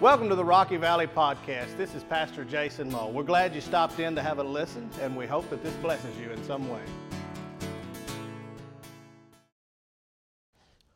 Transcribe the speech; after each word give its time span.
Welcome 0.00 0.30
to 0.30 0.34
the 0.34 0.42
Rocky 0.42 0.78
Valley 0.78 1.06
Podcast. 1.06 1.76
This 1.76 1.94
is 1.94 2.02
Pastor 2.04 2.42
Jason 2.42 2.90
Moe. 2.90 3.10
We're 3.10 3.22
glad 3.22 3.54
you 3.54 3.60
stopped 3.60 4.00
in 4.00 4.14
to 4.14 4.22
have 4.22 4.38
a 4.38 4.42
listen, 4.42 4.88
and 5.02 5.14
we 5.14 5.26
hope 5.26 5.50
that 5.50 5.62
this 5.62 5.74
blesses 5.74 6.16
you 6.16 6.30
in 6.30 6.42
some 6.44 6.70
way. 6.70 6.80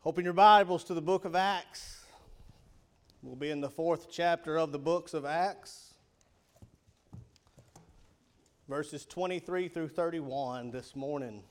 Open 0.07 0.25
your 0.25 0.33
Bibles 0.33 0.85
to 0.85 0.95
the 0.95 1.03
book 1.03 1.27
of 1.27 1.37
Acts. 1.37 2.07
We'll 3.23 3.37
be 3.37 3.51
in 3.51 3.61
the 3.61 3.69
fourth 3.69 4.11
chapter 4.11 4.57
of 4.57 4.73
the 4.73 4.79
books 4.79 5.13
of 5.13 5.27
Acts, 5.27 5.93
verses 8.71 9.05
23 9.05 9.69
through 9.69 9.89
31 9.89 10.71
this 10.71 10.97
morning. 10.97 11.43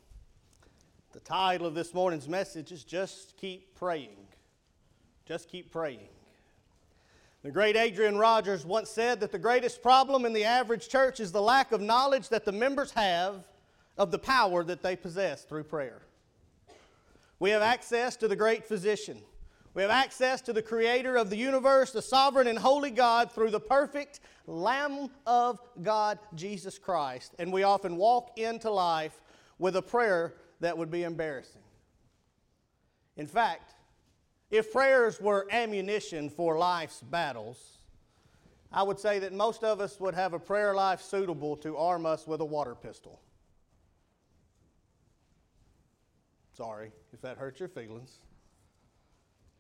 The 1.12 1.20
title 1.20 1.68
of 1.68 1.76
this 1.76 1.94
morning's 1.94 2.28
message 2.28 2.72
is 2.72 2.84
Just 2.84 3.38
Keep 3.38 3.76
Praying. 3.76 4.26
Just 5.28 5.50
keep 5.50 5.72
praying. 5.72 6.10
The 7.44 7.52
great 7.52 7.76
Adrian 7.76 8.18
Rogers 8.18 8.66
once 8.66 8.90
said 8.90 9.20
that 9.20 9.34
the 9.34 9.40
greatest 9.40 9.82
problem 9.82 10.26
in 10.26 10.32
the 10.32 10.46
average 10.46 10.88
church 10.88 11.20
is 11.20 11.34
the 11.34 11.42
lack 11.42 11.74
of 11.74 11.82
knowledge 11.82 12.30
that 12.30 12.46
the 12.46 12.54
members 12.54 12.92
have 12.92 13.44
of 13.98 14.12
the 14.12 14.20
power 14.20 14.64
that 14.64 14.82
they 14.82 14.96
possess 14.96 15.44
through 15.44 15.66
prayer. 15.66 16.04
We 17.40 17.50
have 17.50 17.62
access 17.62 18.16
to 18.18 18.30
the 18.30 18.38
great 18.38 18.66
physician. 18.66 19.22
We 19.74 19.82
have 19.82 19.92
access 19.92 20.40
to 20.44 20.54
the 20.54 20.62
creator 20.62 21.18
of 21.18 21.30
the 21.30 21.36
universe, 21.36 21.92
the 21.92 22.02
sovereign 22.02 22.48
and 22.48 22.58
holy 22.58 22.92
God, 22.92 23.30
through 23.30 23.50
the 23.50 23.60
perfect 23.60 24.22
Lamb 24.48 25.10
of 25.28 25.60
God, 25.82 26.20
Jesus 26.36 26.78
Christ. 26.80 27.34
And 27.40 27.52
we 27.52 27.64
often 27.64 27.98
walk 27.98 28.38
into 28.38 28.72
life 28.72 29.20
with 29.60 29.76
a 29.76 29.82
prayer 29.82 30.36
that 30.62 30.78
would 30.78 30.90
be 30.90 31.04
embarrassing. 31.04 31.62
In 33.18 33.28
fact, 33.28 33.73
if 34.54 34.72
prayers 34.72 35.20
were 35.20 35.48
ammunition 35.50 36.30
for 36.30 36.60
life's 36.60 37.02
battles, 37.02 37.80
I 38.72 38.84
would 38.84 39.00
say 39.00 39.18
that 39.18 39.34
most 39.34 39.64
of 39.64 39.82
us 39.82 40.00
would 40.00 40.14
have 40.14 40.34
a 40.34 40.40
prayer 40.40 40.76
life 40.76 41.02
suitable 41.02 41.58
to 41.58 41.76
arm 41.76 42.06
us 42.06 42.28
with 42.28 42.40
a 42.40 42.46
water 42.46 42.76
pistol. 42.76 43.20
Sorry 46.56 46.92
if 47.12 47.22
that 47.22 47.40
hurts 47.40 47.60
your 47.60 47.68
feelings. 47.68 48.20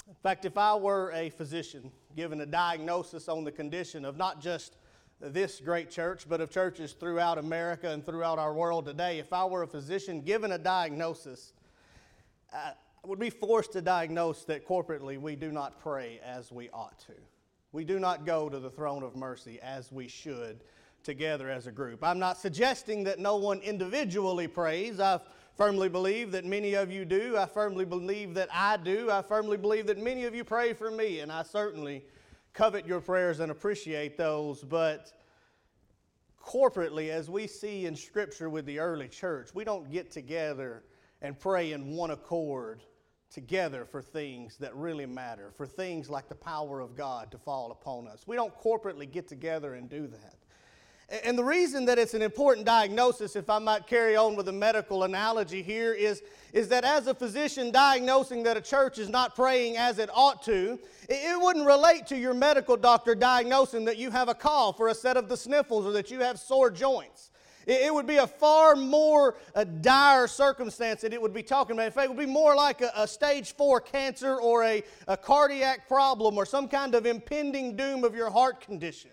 In 0.07 0.13
fact, 0.21 0.45
if 0.45 0.59
I 0.59 0.75
were 0.75 1.11
a 1.11 1.31
physician 1.31 1.91
given 2.15 2.41
a 2.41 2.45
diagnosis 2.45 3.27
on 3.27 3.43
the 3.43 3.51
condition 3.51 4.05
of 4.05 4.15
not 4.15 4.41
just 4.41 4.77
this 5.19 5.59
great 5.59 5.89
church, 5.89 6.29
but 6.29 6.39
of 6.39 6.51
churches 6.51 6.93
throughout 6.93 7.39
America 7.39 7.89
and 7.89 8.05
throughout 8.05 8.37
our 8.37 8.53
world 8.53 8.85
today, 8.85 9.17
if 9.17 9.33
I 9.33 9.43
were 9.45 9.63
a 9.63 9.67
physician 9.67 10.21
given 10.21 10.51
a 10.51 10.59
diagnosis, 10.59 11.53
uh, 12.53 12.73
would 13.05 13.19
be 13.19 13.29
forced 13.29 13.73
to 13.73 13.81
diagnose 13.81 14.45
that 14.45 14.65
corporately 14.65 15.19
we 15.19 15.35
do 15.35 15.51
not 15.51 15.77
pray 15.79 16.21
as 16.25 16.51
we 16.51 16.69
ought 16.69 16.97
to. 16.99 17.13
We 17.73 17.83
do 17.83 17.99
not 17.99 18.25
go 18.25 18.47
to 18.47 18.59
the 18.59 18.69
throne 18.69 19.03
of 19.03 19.15
mercy 19.15 19.59
as 19.61 19.91
we 19.91 20.07
should 20.07 20.61
together 21.03 21.49
as 21.49 21.67
a 21.67 21.71
group. 21.71 22.01
I'm 22.01 22.19
not 22.19 22.37
suggesting 22.37 23.03
that 23.03 23.19
no 23.19 23.35
one 23.35 23.59
individually 23.59 24.47
prays. 24.47 25.01
I 25.01 25.19
firmly 25.57 25.89
believe 25.89 26.31
that 26.31 26.45
many 26.45 26.75
of 26.75 26.91
you 26.91 27.03
do. 27.03 27.35
I 27.37 27.45
firmly 27.45 27.83
believe 27.83 28.35
that 28.35 28.47
I 28.53 28.77
do. 28.77 29.11
I 29.11 29.21
firmly 29.21 29.57
believe 29.57 29.85
that 29.87 29.97
many 29.97 30.23
of 30.23 30.33
you 30.33 30.45
pray 30.45 30.71
for 30.71 30.89
me, 30.89 31.19
and 31.19 31.29
I 31.29 31.43
certainly 31.43 32.05
covet 32.53 32.87
your 32.87 33.01
prayers 33.01 33.41
and 33.41 33.51
appreciate 33.51 34.15
those. 34.15 34.63
But 34.63 35.11
corporately, 36.41 37.09
as 37.09 37.29
we 37.29 37.47
see 37.47 37.85
in 37.85 37.97
Scripture 37.97 38.49
with 38.49 38.65
the 38.65 38.79
early 38.79 39.09
church, 39.09 39.49
we 39.53 39.65
don't 39.65 39.91
get 39.91 40.09
together 40.09 40.83
and 41.21 41.37
pray 41.37 41.73
in 41.73 41.97
one 41.97 42.11
accord 42.11 42.81
together 43.33 43.85
for 43.85 44.01
things 44.01 44.57
that 44.57 44.75
really 44.75 45.05
matter, 45.05 45.51
for 45.57 45.65
things 45.65 46.09
like 46.09 46.29
the 46.29 46.35
power 46.35 46.79
of 46.79 46.95
God 46.95 47.31
to 47.31 47.37
fall 47.37 47.71
upon 47.71 48.07
us. 48.07 48.27
We 48.27 48.35
don't 48.35 48.53
corporately 48.61 49.11
get 49.11 49.27
together 49.27 49.73
and 49.73 49.89
do 49.89 50.07
that. 50.07 50.35
And 51.25 51.37
the 51.37 51.43
reason 51.43 51.85
that 51.85 51.99
it's 51.99 52.13
an 52.13 52.21
important 52.21 52.65
diagnosis, 52.65 53.35
if 53.35 53.49
I 53.49 53.59
might 53.59 53.85
carry 53.85 54.15
on 54.15 54.35
with 54.35 54.47
a 54.47 54.53
medical 54.53 55.03
analogy 55.03 55.61
here, 55.61 55.93
is, 55.93 56.23
is 56.53 56.69
that 56.69 56.85
as 56.85 57.07
a 57.07 57.13
physician 57.13 57.71
diagnosing 57.71 58.41
that 58.43 58.55
a 58.55 58.61
church 58.61 58.97
is 58.97 59.09
not 59.09 59.35
praying 59.35 59.77
as 59.77 59.99
it 59.99 60.09
ought 60.13 60.41
to, 60.43 60.79
it 61.09 61.41
wouldn't 61.41 61.65
relate 61.65 62.07
to 62.07 62.17
your 62.17 62.33
medical 62.33 62.77
doctor 62.77 63.15
diagnosing 63.15 63.85
that 63.85 63.97
you 63.97 64.11
have 64.11 64.29
a 64.29 64.33
cough 64.33 64.79
or 64.79 64.87
a 64.87 64.95
set 64.95 65.17
of 65.17 65.27
the 65.27 65.37
sniffles 65.37 65.85
or 65.85 65.91
that 65.91 66.09
you 66.09 66.19
have 66.19 66.39
sore 66.39 66.71
joints. 66.71 67.31
It 67.65 67.93
would 67.93 68.07
be 68.07 68.17
a 68.17 68.27
far 68.27 68.75
more 68.75 69.35
a 69.55 69.63
dire 69.63 70.27
circumstance 70.27 71.01
that 71.01 71.13
it 71.13 71.21
would 71.21 71.33
be 71.33 71.43
talking 71.43 71.75
about. 71.75 71.85
In 71.85 71.91
fact, 71.91 72.05
it 72.05 72.09
would 72.09 72.25
be 72.25 72.31
more 72.31 72.55
like 72.55 72.81
a, 72.81 72.91
a 72.95 73.07
stage 73.07 73.53
four 73.53 73.79
cancer 73.79 74.35
or 74.35 74.63
a, 74.63 74.83
a 75.07 75.15
cardiac 75.17 75.87
problem 75.87 76.37
or 76.37 76.45
some 76.45 76.67
kind 76.67 76.95
of 76.95 77.05
impending 77.05 77.75
doom 77.75 78.03
of 78.03 78.15
your 78.15 78.29
heart 78.29 78.61
condition. 78.61 79.11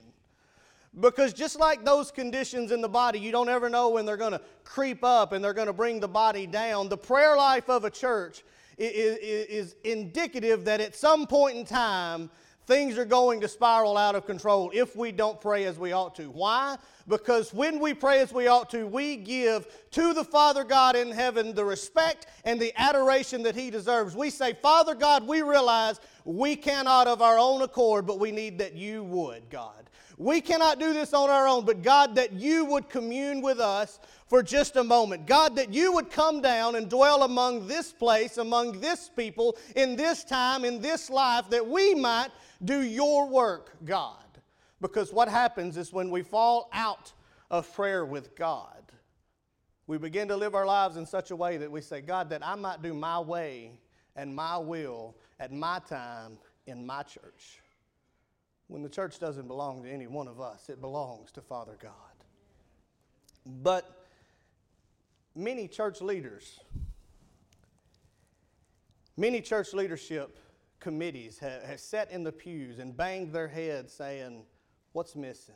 Because 0.99 1.33
just 1.33 1.59
like 1.59 1.85
those 1.85 2.11
conditions 2.11 2.73
in 2.73 2.81
the 2.81 2.89
body, 2.89 3.21
you 3.21 3.31
don't 3.31 3.49
ever 3.49 3.69
know 3.69 3.91
when 3.91 4.05
they're 4.05 4.17
going 4.17 4.33
to 4.33 4.41
creep 4.65 5.05
up 5.05 5.33
and 5.33 5.45
they're 5.45 5.55
going 5.55 5.69
to 5.69 5.73
bring 5.73 6.01
the 6.01 6.09
body 6.09 6.47
down. 6.49 6.89
The 6.89 6.97
prayer 6.97 7.37
life 7.37 7.71
of 7.71 7.85
a 7.85 7.91
church 7.91 8.43
is, 8.77 9.17
is, 9.19 9.47
is 9.47 9.77
indicative 9.85 10.65
that 10.65 10.81
at 10.81 10.97
some 10.97 11.29
point 11.29 11.59
in 11.59 11.65
time, 11.65 12.29
things 12.71 12.97
are 12.97 13.05
going 13.05 13.41
to 13.41 13.49
spiral 13.49 13.97
out 13.97 14.15
of 14.15 14.25
control 14.25 14.71
if 14.73 14.95
we 14.95 15.11
don't 15.11 15.41
pray 15.41 15.65
as 15.65 15.77
we 15.77 15.91
ought 15.91 16.15
to. 16.15 16.31
Why? 16.31 16.77
Because 17.09 17.53
when 17.53 17.81
we 17.81 17.95
pray 17.95 18.21
as 18.21 18.33
we 18.33 18.47
ought 18.47 18.71
to, 18.71 18.87
we 18.87 19.17
give 19.17 19.67
to 19.91 20.15
the 20.15 20.23
Father 20.23 20.63
God 20.63 20.95
in 20.95 21.11
heaven 21.11 21.53
the 21.53 21.65
respect 21.65 22.27
and 22.45 22.61
the 22.61 22.73
adoration 22.81 23.43
that 23.43 23.57
He 23.57 23.71
deserves. 23.71 24.15
We 24.15 24.31
say, 24.31 24.53
Father 24.53 24.95
God, 24.95 25.27
we 25.27 25.43
realize 25.43 25.99
we 26.25 26.55
cannot 26.55 27.09
of 27.09 27.21
our 27.21 27.41
own 27.41 27.63
accord, 27.63 28.07
but 28.07 28.21
we 28.21 28.31
need 28.31 28.59
that 28.59 28.77
you 28.77 29.03
would, 29.03 29.51
God. 29.51 29.91
We 30.17 30.41
cannot 30.41 30.79
do 30.79 30.93
this 30.93 31.13
on 31.13 31.29
our 31.29 31.49
own, 31.49 31.65
but 31.65 31.83
God, 31.83 32.15
that 32.15 32.35
you 32.35 32.67
would 32.67 32.89
commune 32.89 33.41
with 33.41 33.59
us 33.59 33.99
for 34.29 34.45
just 34.45 34.77
a 34.77 34.85
moment. 34.85 35.27
God, 35.27 35.57
that 35.57 35.75
you 35.75 35.93
would 35.95 36.09
come 36.09 36.41
down 36.41 36.77
and 36.77 36.89
dwell 36.89 37.25
among 37.25 37.67
this 37.67 37.91
place, 37.91 38.37
among 38.37 38.81
this 38.81 39.09
people, 39.09 39.57
in 39.75 39.97
this 39.97 40.23
time, 40.23 40.65
in 40.65 40.81
this 40.81 41.11
life, 41.11 41.51
that 41.51 41.67
we 41.67 41.97
might 41.97 42.29
do 42.65 42.83
your 42.83 43.29
work, 43.29 43.77
God. 43.85 44.17
Because 44.81 45.13
what 45.13 45.29
happens 45.29 45.77
is 45.77 45.93
when 45.93 46.11
we 46.11 46.23
fall 46.23 46.69
out 46.73 47.13
of 47.51 47.73
prayer 47.75 48.05
with 48.05 48.35
God, 48.35 48.93
we 49.87 49.99
begin 49.99 50.29
to 50.29 50.37
live 50.37 50.55
our 50.55 50.67
lives 50.67 50.97
in 50.97 51.05
such 51.05 51.31
a 51.31 51.37
way 51.37 51.57
that 51.57 51.71
we 51.71 51.81
say, 51.81 52.01
God, 52.01 52.31
that 52.31 52.47
I 52.47 52.55
might 52.55 52.81
do 52.83 52.95
my 52.95 53.19
way 53.19 53.73
and 54.17 54.35
my 54.35 54.57
will 54.57 55.17
at 55.39 55.53
my 55.53 55.81
time 55.81 56.39
in 56.67 56.87
my 56.87 57.03
church. 57.03 57.59
When 58.69 58.83
the 58.83 58.89
church 58.89 59.19
doesn't 59.19 59.49
belong 59.49 59.83
to 59.83 59.91
any 59.91 60.07
one 60.07 60.29
of 60.29 60.41
us, 60.41 60.69
it 60.69 60.81
belongs 60.81 61.33
to 61.33 61.41
Father 61.41 61.77
God. 61.83 61.93
But 63.45 64.07
many 65.35 65.67
church 65.67 66.01
leaders, 66.01 66.61
many 69.17 69.41
church 69.41 69.73
leadership 69.73 70.39
committees 70.81 71.39
have, 71.39 71.63
have 71.63 71.81
sat 71.81 72.11
in 72.11 72.25
the 72.25 72.33
pews 72.33 72.79
and 72.79 72.97
banged 72.97 73.33
their 73.33 73.49
heads 73.49 73.93
saying, 73.93 74.43
What's 74.93 75.15
missing? 75.15 75.55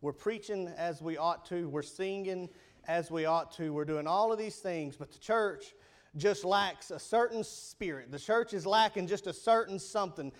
We're 0.00 0.12
preaching 0.12 0.68
as 0.76 1.02
we 1.02 1.16
ought 1.16 1.44
to, 1.46 1.68
we're 1.68 1.82
singing 1.82 2.50
as 2.86 3.10
we 3.10 3.24
ought 3.24 3.50
to, 3.52 3.72
we're 3.72 3.84
doing 3.84 4.06
all 4.06 4.32
of 4.32 4.38
these 4.38 4.56
things, 4.56 4.96
but 4.96 5.10
the 5.10 5.18
church 5.18 5.74
just 6.16 6.44
lacks 6.44 6.90
a 6.90 6.98
certain 6.98 7.42
spirit. 7.42 8.12
The 8.12 8.18
church 8.18 8.52
is 8.52 8.66
lacking 8.66 9.06
just 9.06 9.26
a 9.26 9.32
certain 9.32 9.78
something. 9.78 10.32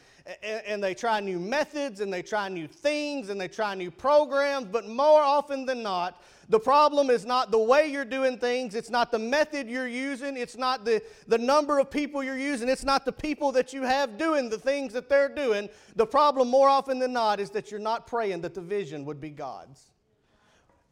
And, 0.42 0.82
they 0.82 0.94
try 0.94 1.20
new 1.20 1.38
methods 1.38 2.00
and 2.00 2.12
they 2.12 2.22
try 2.22 2.48
new 2.48 2.66
things 2.66 3.28
and 3.28 3.40
they 3.40 3.48
try 3.48 3.74
new 3.74 3.90
programs, 3.90 4.66
but 4.66 4.88
more 4.88 5.20
often 5.20 5.66
than 5.66 5.82
not, 5.82 6.22
the 6.48 6.60
problem 6.60 7.10
is 7.10 7.26
not 7.26 7.50
the 7.50 7.58
way 7.58 7.88
you're 7.88 8.04
doing 8.04 8.38
things, 8.38 8.74
it's 8.74 8.90
not 8.90 9.10
the 9.10 9.18
method 9.18 9.68
you're 9.68 9.88
using, 9.88 10.36
it's 10.36 10.56
not 10.56 10.84
the, 10.84 11.02
the 11.26 11.38
number 11.38 11.78
of 11.78 11.90
people 11.90 12.22
you're 12.22 12.38
using, 12.38 12.68
it's 12.68 12.84
not 12.84 13.04
the 13.04 13.12
people 13.12 13.52
that 13.52 13.72
you 13.72 13.82
have 13.82 14.16
doing 14.16 14.48
the 14.48 14.58
things 14.58 14.92
that 14.92 15.08
they're 15.08 15.28
doing. 15.28 15.68
The 15.96 16.06
problem, 16.06 16.48
more 16.48 16.68
often 16.68 16.98
than 16.98 17.12
not, 17.12 17.40
is 17.40 17.50
that 17.50 17.70
you're 17.70 17.80
not 17.80 18.06
praying 18.06 18.42
that 18.42 18.54
the 18.54 18.60
vision 18.60 19.04
would 19.04 19.20
be 19.20 19.30
God's. 19.30 19.90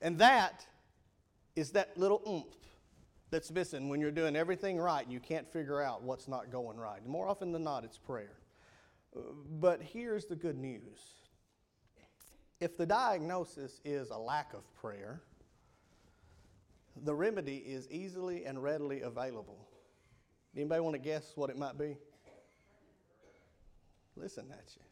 And 0.00 0.18
that 0.18 0.66
is 1.54 1.70
that 1.70 1.96
little 1.96 2.22
oomph 2.26 2.61
that's 3.32 3.50
missing 3.50 3.88
when 3.88 3.98
you're 3.98 4.10
doing 4.10 4.36
everything 4.36 4.78
right 4.78 5.02
and 5.02 5.12
you 5.12 5.18
can't 5.18 5.50
figure 5.50 5.80
out 5.80 6.02
what's 6.02 6.28
not 6.28 6.52
going 6.52 6.76
right. 6.76 7.04
More 7.06 7.26
often 7.26 7.50
than 7.50 7.64
not, 7.64 7.82
it's 7.82 7.96
prayer. 7.98 8.36
But 9.58 9.82
here's 9.82 10.26
the 10.26 10.36
good 10.36 10.58
news 10.58 11.00
if 12.60 12.76
the 12.76 12.86
diagnosis 12.86 13.80
is 13.84 14.10
a 14.10 14.18
lack 14.18 14.54
of 14.54 14.62
prayer, 14.74 15.22
the 17.04 17.14
remedy 17.14 17.56
is 17.56 17.90
easily 17.90 18.44
and 18.44 18.62
readily 18.62 19.00
available. 19.00 19.66
Anybody 20.54 20.80
want 20.80 20.94
to 20.94 21.00
guess 21.00 21.32
what 21.34 21.50
it 21.50 21.58
might 21.58 21.76
be? 21.76 21.96
Listen 24.14 24.44
at 24.52 24.76
you. 24.76 24.82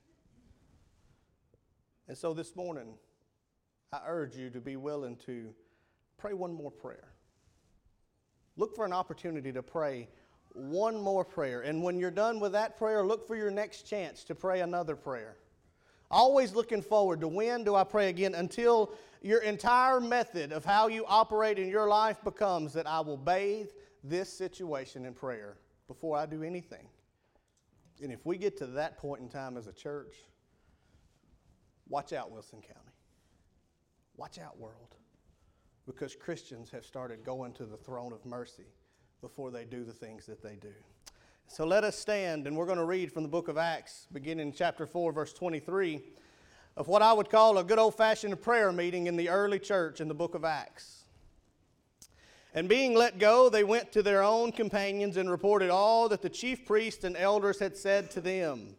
And 2.08 2.16
so 2.16 2.34
this 2.34 2.56
morning, 2.56 2.94
I 3.92 4.00
urge 4.06 4.34
you 4.34 4.50
to 4.50 4.60
be 4.60 4.76
willing 4.76 5.16
to 5.26 5.54
pray 6.18 6.32
one 6.32 6.52
more 6.52 6.70
prayer. 6.70 7.10
Look 8.60 8.76
for 8.76 8.84
an 8.84 8.92
opportunity 8.92 9.52
to 9.52 9.62
pray 9.62 10.06
one 10.52 11.00
more 11.00 11.24
prayer. 11.24 11.62
And 11.62 11.82
when 11.82 11.98
you're 11.98 12.10
done 12.10 12.38
with 12.40 12.52
that 12.52 12.76
prayer, 12.76 13.02
look 13.02 13.26
for 13.26 13.34
your 13.34 13.50
next 13.50 13.84
chance 13.84 14.22
to 14.24 14.34
pray 14.34 14.60
another 14.60 14.96
prayer. 14.96 15.38
Always 16.10 16.52
looking 16.52 16.82
forward 16.82 17.22
to 17.22 17.28
when 17.28 17.64
do 17.64 17.74
I 17.74 17.84
pray 17.84 18.10
again 18.10 18.34
until 18.34 18.92
your 19.22 19.40
entire 19.40 19.98
method 19.98 20.52
of 20.52 20.66
how 20.66 20.88
you 20.88 21.06
operate 21.06 21.58
in 21.58 21.70
your 21.70 21.88
life 21.88 22.22
becomes 22.22 22.74
that 22.74 22.86
I 22.86 23.00
will 23.00 23.16
bathe 23.16 23.70
this 24.04 24.30
situation 24.30 25.06
in 25.06 25.14
prayer 25.14 25.56
before 25.88 26.18
I 26.18 26.26
do 26.26 26.42
anything. 26.42 26.86
And 28.02 28.12
if 28.12 28.26
we 28.26 28.36
get 28.36 28.58
to 28.58 28.66
that 28.66 28.98
point 28.98 29.22
in 29.22 29.30
time 29.30 29.56
as 29.56 29.68
a 29.68 29.72
church, 29.72 30.16
watch 31.88 32.12
out, 32.12 32.30
Wilson 32.30 32.60
County. 32.60 32.92
Watch 34.18 34.38
out, 34.38 34.58
world. 34.58 34.96
Because 35.90 36.14
Christians 36.14 36.70
have 36.70 36.84
started 36.84 37.24
going 37.24 37.52
to 37.54 37.66
the 37.66 37.76
throne 37.76 38.12
of 38.12 38.24
mercy 38.24 38.66
before 39.20 39.50
they 39.50 39.64
do 39.64 39.82
the 39.82 39.92
things 39.92 40.24
that 40.26 40.40
they 40.40 40.54
do. 40.54 40.72
So 41.48 41.66
let 41.66 41.82
us 41.82 41.98
stand, 41.98 42.46
and 42.46 42.56
we're 42.56 42.66
going 42.66 42.78
to 42.78 42.84
read 42.84 43.10
from 43.12 43.24
the 43.24 43.28
book 43.28 43.48
of 43.48 43.58
Acts, 43.58 44.06
beginning 44.12 44.46
in 44.46 44.52
chapter 44.52 44.86
4, 44.86 45.12
verse 45.12 45.32
23, 45.32 46.00
of 46.76 46.86
what 46.86 47.02
I 47.02 47.12
would 47.12 47.28
call 47.28 47.58
a 47.58 47.64
good 47.64 47.80
old 47.80 47.96
fashioned 47.96 48.40
prayer 48.40 48.70
meeting 48.70 49.08
in 49.08 49.16
the 49.16 49.28
early 49.28 49.58
church 49.58 50.00
in 50.00 50.06
the 50.06 50.14
book 50.14 50.36
of 50.36 50.44
Acts. 50.44 51.06
And 52.54 52.68
being 52.68 52.94
let 52.94 53.18
go, 53.18 53.48
they 53.48 53.64
went 53.64 53.90
to 53.92 54.02
their 54.02 54.22
own 54.22 54.52
companions 54.52 55.16
and 55.16 55.28
reported 55.28 55.70
all 55.70 56.08
that 56.08 56.22
the 56.22 56.30
chief 56.30 56.64
priests 56.64 57.02
and 57.02 57.16
elders 57.16 57.58
had 57.58 57.76
said 57.76 58.12
to 58.12 58.20
them. 58.20 58.76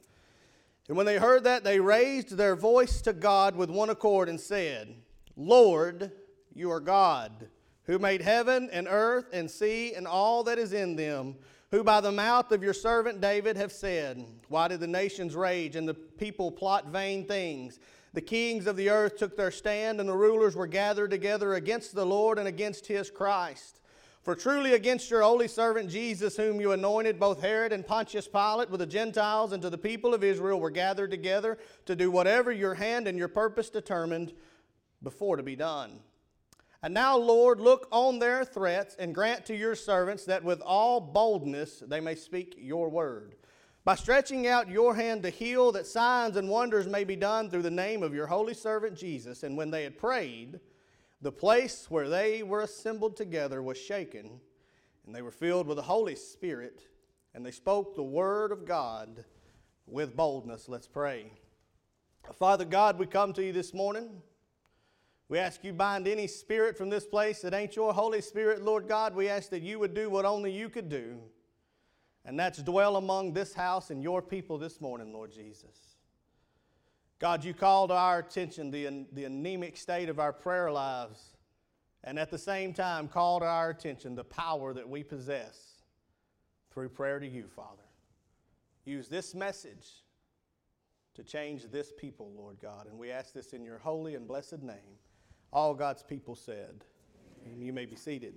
And 0.88 0.96
when 0.96 1.06
they 1.06 1.18
heard 1.18 1.44
that, 1.44 1.66
they 1.66 1.82
raised 1.82 2.38
their 2.38 2.56
voice 2.56 3.02
to 3.02 3.12
God 3.12 3.58
with 3.58 3.70
one 3.70 3.90
accord 3.90 4.30
and 4.30 4.40
said, 4.40 4.96
Lord, 5.36 6.12
you 6.54 6.72
are 6.72 6.80
God, 6.80 7.48
who 7.84 8.00
made 8.00 8.22
heaven 8.22 8.70
and 8.72 8.88
earth 8.90 9.26
and 9.34 9.50
sea 9.50 9.94
and 9.94 10.08
all 10.08 10.44
that 10.44 10.58
is 10.58 10.74
in 10.74 10.96
them, 10.96 11.36
who 11.72 11.84
by 11.84 12.02
the 12.02 12.12
mouth 12.12 12.52
of 12.52 12.64
your 12.64 12.74
servant 12.74 13.22
David 13.22 13.56
have 13.58 13.72
said, 13.72 14.26
Why 14.50 14.68
did 14.68 14.80
the 14.80 14.88
nations 14.88 15.36
rage 15.36 15.76
and 15.76 15.88
the 15.88 15.94
people 15.94 16.52
plot 16.52 16.88
vain 16.88 17.26
things? 17.26 17.80
The 18.14 18.22
kings 18.22 18.68
of 18.68 18.76
the 18.76 18.90
earth 18.90 19.18
took 19.18 19.38
their 19.38 19.52
stand, 19.52 20.02
and 20.02 20.10
the 20.10 20.14
rulers 20.14 20.56
were 20.56 20.68
gathered 20.68 21.12
together 21.12 21.54
against 21.54 21.96
the 21.96 22.06
Lord 22.06 22.38
and 22.38 22.48
against 22.48 22.88
his 22.88 23.10
Christ. 23.10 23.80
For 24.22 24.36
truly 24.36 24.74
against 24.74 25.10
your 25.10 25.22
holy 25.24 25.48
servant 25.48 25.90
Jesus, 25.90 26.38
whom 26.38 26.62
you 26.62 26.74
anointed, 26.74 27.20
both 27.20 27.42
Herod 27.42 27.74
and 27.74 27.88
Pontius 27.88 28.28
Pilate, 28.28 28.70
with 28.70 28.82
the 28.82 28.86
Gentiles 28.86 29.52
and 29.52 29.64
to 29.64 29.70
the 29.70 29.78
people 29.78 30.14
of 30.14 30.24
Israel, 30.24 30.60
were 30.60 30.70
gathered 30.70 31.10
together 31.10 31.58
to 31.86 31.96
do 31.96 32.12
whatever 32.12 32.52
your 32.52 32.76
hand 32.76 33.08
and 33.08 33.18
your 33.18 33.30
purpose 33.30 33.70
determined 33.70 34.34
before 35.02 35.38
to 35.38 35.44
be 35.44 35.56
done. 35.56 36.02
And 36.84 36.94
now, 36.94 37.18
Lord, 37.18 37.62
look 37.62 37.88
on 37.92 38.20
their 38.20 38.44
threats 38.44 38.96
and 38.98 39.14
grant 39.14 39.46
to 39.46 39.56
your 39.56 39.76
servants 39.76 40.26
that 40.26 40.44
with 40.44 40.62
all 40.62 41.00
boldness 41.00 41.84
they 41.86 42.00
may 42.00 42.16
speak 42.16 42.56
your 42.58 42.90
word 42.90 43.36
by 43.84 43.96
stretching 43.96 44.48
out 44.48 44.70
your 44.70 44.94
hand 44.94 45.24
to 45.24 45.30
heal, 45.30 45.72
that 45.72 45.88
signs 45.88 46.38
and 46.38 46.48
wonders 46.48 46.88
may 46.88 47.04
be 47.04 47.16
done 47.16 47.50
through 47.50 47.64
the 47.64 47.72
name 47.72 48.04
of 48.04 48.14
your 48.14 48.28
holy 48.28 48.54
servant 48.54 48.96
Jesus. 48.96 49.42
And 49.42 49.58
when 49.58 49.72
they 49.72 49.84
had 49.84 49.98
prayed, 49.98 50.60
the 51.22 51.32
place 51.32 51.90
where 51.90 52.08
they 52.08 52.44
were 52.44 52.62
assembled 52.62 53.18
together 53.18 53.62
was 53.64 53.78
shaken, 53.78 54.40
and 55.06 55.16
they 55.16 55.24
were 55.24 55.32
filled 55.32 55.66
with 55.66 55.78
the 55.78 55.84
Holy 55.84 56.16
Spirit, 56.16 56.88
and 57.34 57.44
they 57.44 57.52
spoke 57.52 57.96
the 57.96 58.04
word 58.04 58.52
of 58.52 58.66
God 58.66 59.26
with 59.88 60.16
boldness. 60.16 60.70
Let's 60.70 60.88
pray. 60.88 61.32
Father 62.38 62.66
God, 62.66 63.00
we 63.00 63.08
come 63.08 63.34
to 63.34 63.44
you 63.44 63.52
this 63.52 63.74
morning. 63.74 64.22
We 65.32 65.40
ask 65.40 65.64
you 65.64 65.74
bind 65.74 66.08
any 66.08 66.28
spirit 66.28 66.78
from 66.78 66.90
this 66.90 67.06
place 67.06 67.42
that 67.42 67.54
ain't 67.54 67.76
your 67.76 67.94
Holy 67.94 68.22
Spirit, 68.22 68.64
Lord 68.64 68.88
God. 68.88 69.16
We 69.16 69.30
ask 69.30 69.50
that 69.50 69.64
you 69.64 69.80
would 69.80 69.96
do 69.96 70.10
what 70.10 70.26
only 70.26 70.52
you 70.52 70.70
could 70.70 70.90
do 70.90 71.18
and 72.26 72.40
that's 72.40 72.60
dwell 72.62 72.98
among 72.98 73.34
this 73.34 73.54
house 73.54 73.90
and 73.90 74.04
your 74.04 74.22
people 74.22 74.58
this 74.58 74.80
morning, 74.80 75.12
Lord 75.12 75.32
Jesus. 75.32 75.96
God, 77.20 77.44
you 77.44 77.54
call 77.54 77.88
to 77.88 77.94
our 77.94 78.20
attention 78.20 78.72
the, 78.72 79.06
the 79.12 79.26
anemic 79.26 79.78
state 79.78 80.10
of 80.10 80.20
our 80.20 80.34
prayer 80.34 80.72
lives, 80.72 81.36
and 82.04 82.18
at 82.18 82.32
the 82.32 82.38
same 82.38 82.74
time, 82.74 83.08
call 83.08 83.40
to 83.40 83.46
our 83.46 83.70
attention 83.70 84.16
the 84.16 84.24
power 84.24 84.74
that 84.74 84.88
we 84.88 85.04
possess 85.04 85.84
through 86.72 86.90
prayer 86.90 87.20
to 87.20 87.28
you, 87.28 87.48
Father. 87.48 87.84
Use 88.86 89.08
this 89.08 89.36
message 89.36 89.88
to 91.14 91.24
change 91.24 91.66
this 91.72 91.92
people, 91.96 92.32
Lord 92.36 92.58
God, 92.60 92.88
and 92.88 92.98
we 92.98 93.12
ask 93.12 93.34
this 93.34 93.54
in 93.54 93.64
your 93.64 93.78
holy 93.78 94.16
and 94.16 94.28
blessed 94.28 94.64
name. 94.64 94.98
All 95.54 95.74
God's 95.74 96.04
people 96.04 96.36
said, 96.36 96.84
and 97.46 97.64
you 97.64 97.74
may 97.74 97.86
be 97.86 97.96
seated. 97.96 98.34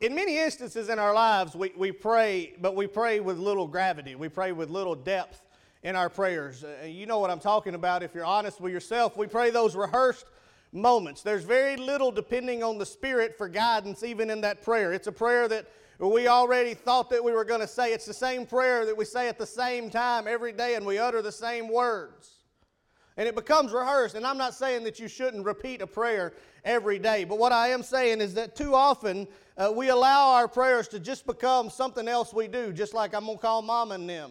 in 0.00 0.14
many 0.14 0.38
instances 0.38 0.88
in 0.88 0.98
our 0.98 1.12
lives, 1.12 1.54
we, 1.54 1.72
we 1.76 1.92
pray, 1.92 2.54
but 2.60 2.74
we 2.74 2.86
pray 2.86 3.20
with 3.20 3.38
little 3.38 3.66
gravity. 3.66 4.14
We 4.14 4.28
pray 4.28 4.52
with 4.52 4.70
little 4.70 4.94
depth 4.94 5.42
in 5.82 5.94
our 5.94 6.08
prayers. 6.08 6.64
Uh, 6.64 6.86
you 6.86 7.06
know 7.06 7.18
what 7.18 7.30
I'm 7.30 7.40
talking 7.40 7.74
about 7.74 8.02
if 8.02 8.14
you're 8.14 8.24
honest 8.24 8.60
with 8.60 8.72
yourself. 8.72 9.16
We 9.16 9.26
pray 9.26 9.50
those 9.50 9.76
rehearsed 9.76 10.26
moments. 10.72 11.22
There's 11.22 11.44
very 11.44 11.76
little 11.76 12.10
depending 12.10 12.62
on 12.62 12.78
the 12.78 12.86
Spirit 12.86 13.36
for 13.36 13.48
guidance, 13.48 14.02
even 14.02 14.30
in 14.30 14.40
that 14.40 14.62
prayer. 14.62 14.92
It's 14.94 15.06
a 15.06 15.12
prayer 15.12 15.48
that 15.48 15.66
we 15.98 16.28
already 16.28 16.72
thought 16.72 17.10
that 17.10 17.22
we 17.22 17.32
were 17.32 17.44
going 17.44 17.60
to 17.60 17.68
say. 17.68 17.92
It's 17.92 18.06
the 18.06 18.14
same 18.14 18.46
prayer 18.46 18.86
that 18.86 18.96
we 18.96 19.04
say 19.04 19.28
at 19.28 19.36
the 19.36 19.46
same 19.46 19.90
time 19.90 20.26
every 20.26 20.52
day, 20.52 20.76
and 20.76 20.86
we 20.86 20.96
utter 20.96 21.20
the 21.20 21.32
same 21.32 21.68
words. 21.68 22.39
And 23.20 23.28
it 23.28 23.34
becomes 23.34 23.72
rehearsed. 23.72 24.14
And 24.14 24.26
I'm 24.26 24.38
not 24.38 24.54
saying 24.54 24.82
that 24.84 24.98
you 24.98 25.06
shouldn't 25.06 25.44
repeat 25.44 25.82
a 25.82 25.86
prayer 25.86 26.32
every 26.64 26.98
day, 26.98 27.24
but 27.24 27.38
what 27.38 27.52
I 27.52 27.68
am 27.68 27.82
saying 27.82 28.22
is 28.22 28.32
that 28.32 28.56
too 28.56 28.74
often 28.74 29.28
uh, 29.58 29.70
we 29.76 29.90
allow 29.90 30.30
our 30.30 30.48
prayers 30.48 30.88
to 30.88 30.98
just 30.98 31.26
become 31.26 31.68
something 31.68 32.08
else 32.08 32.32
we 32.32 32.48
do, 32.48 32.72
just 32.72 32.94
like 32.94 33.14
I'm 33.14 33.26
going 33.26 33.36
to 33.36 33.42
call 33.42 33.60
mom 33.60 33.92
and 33.92 34.08
them. 34.08 34.30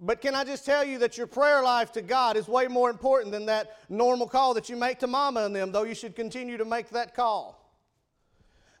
But 0.00 0.20
can 0.20 0.34
I 0.34 0.42
just 0.42 0.66
tell 0.66 0.82
you 0.82 0.98
that 0.98 1.16
your 1.16 1.28
prayer 1.28 1.62
life 1.62 1.92
to 1.92 2.02
God 2.02 2.36
is 2.36 2.48
way 2.48 2.66
more 2.66 2.90
important 2.90 3.30
than 3.30 3.46
that 3.46 3.76
normal 3.88 4.26
call 4.26 4.52
that 4.54 4.68
you 4.68 4.74
make 4.74 4.98
to 4.98 5.06
mama 5.06 5.44
and 5.44 5.54
them, 5.54 5.70
though 5.70 5.84
you 5.84 5.94
should 5.94 6.16
continue 6.16 6.56
to 6.56 6.64
make 6.64 6.88
that 6.88 7.14
call. 7.14 7.72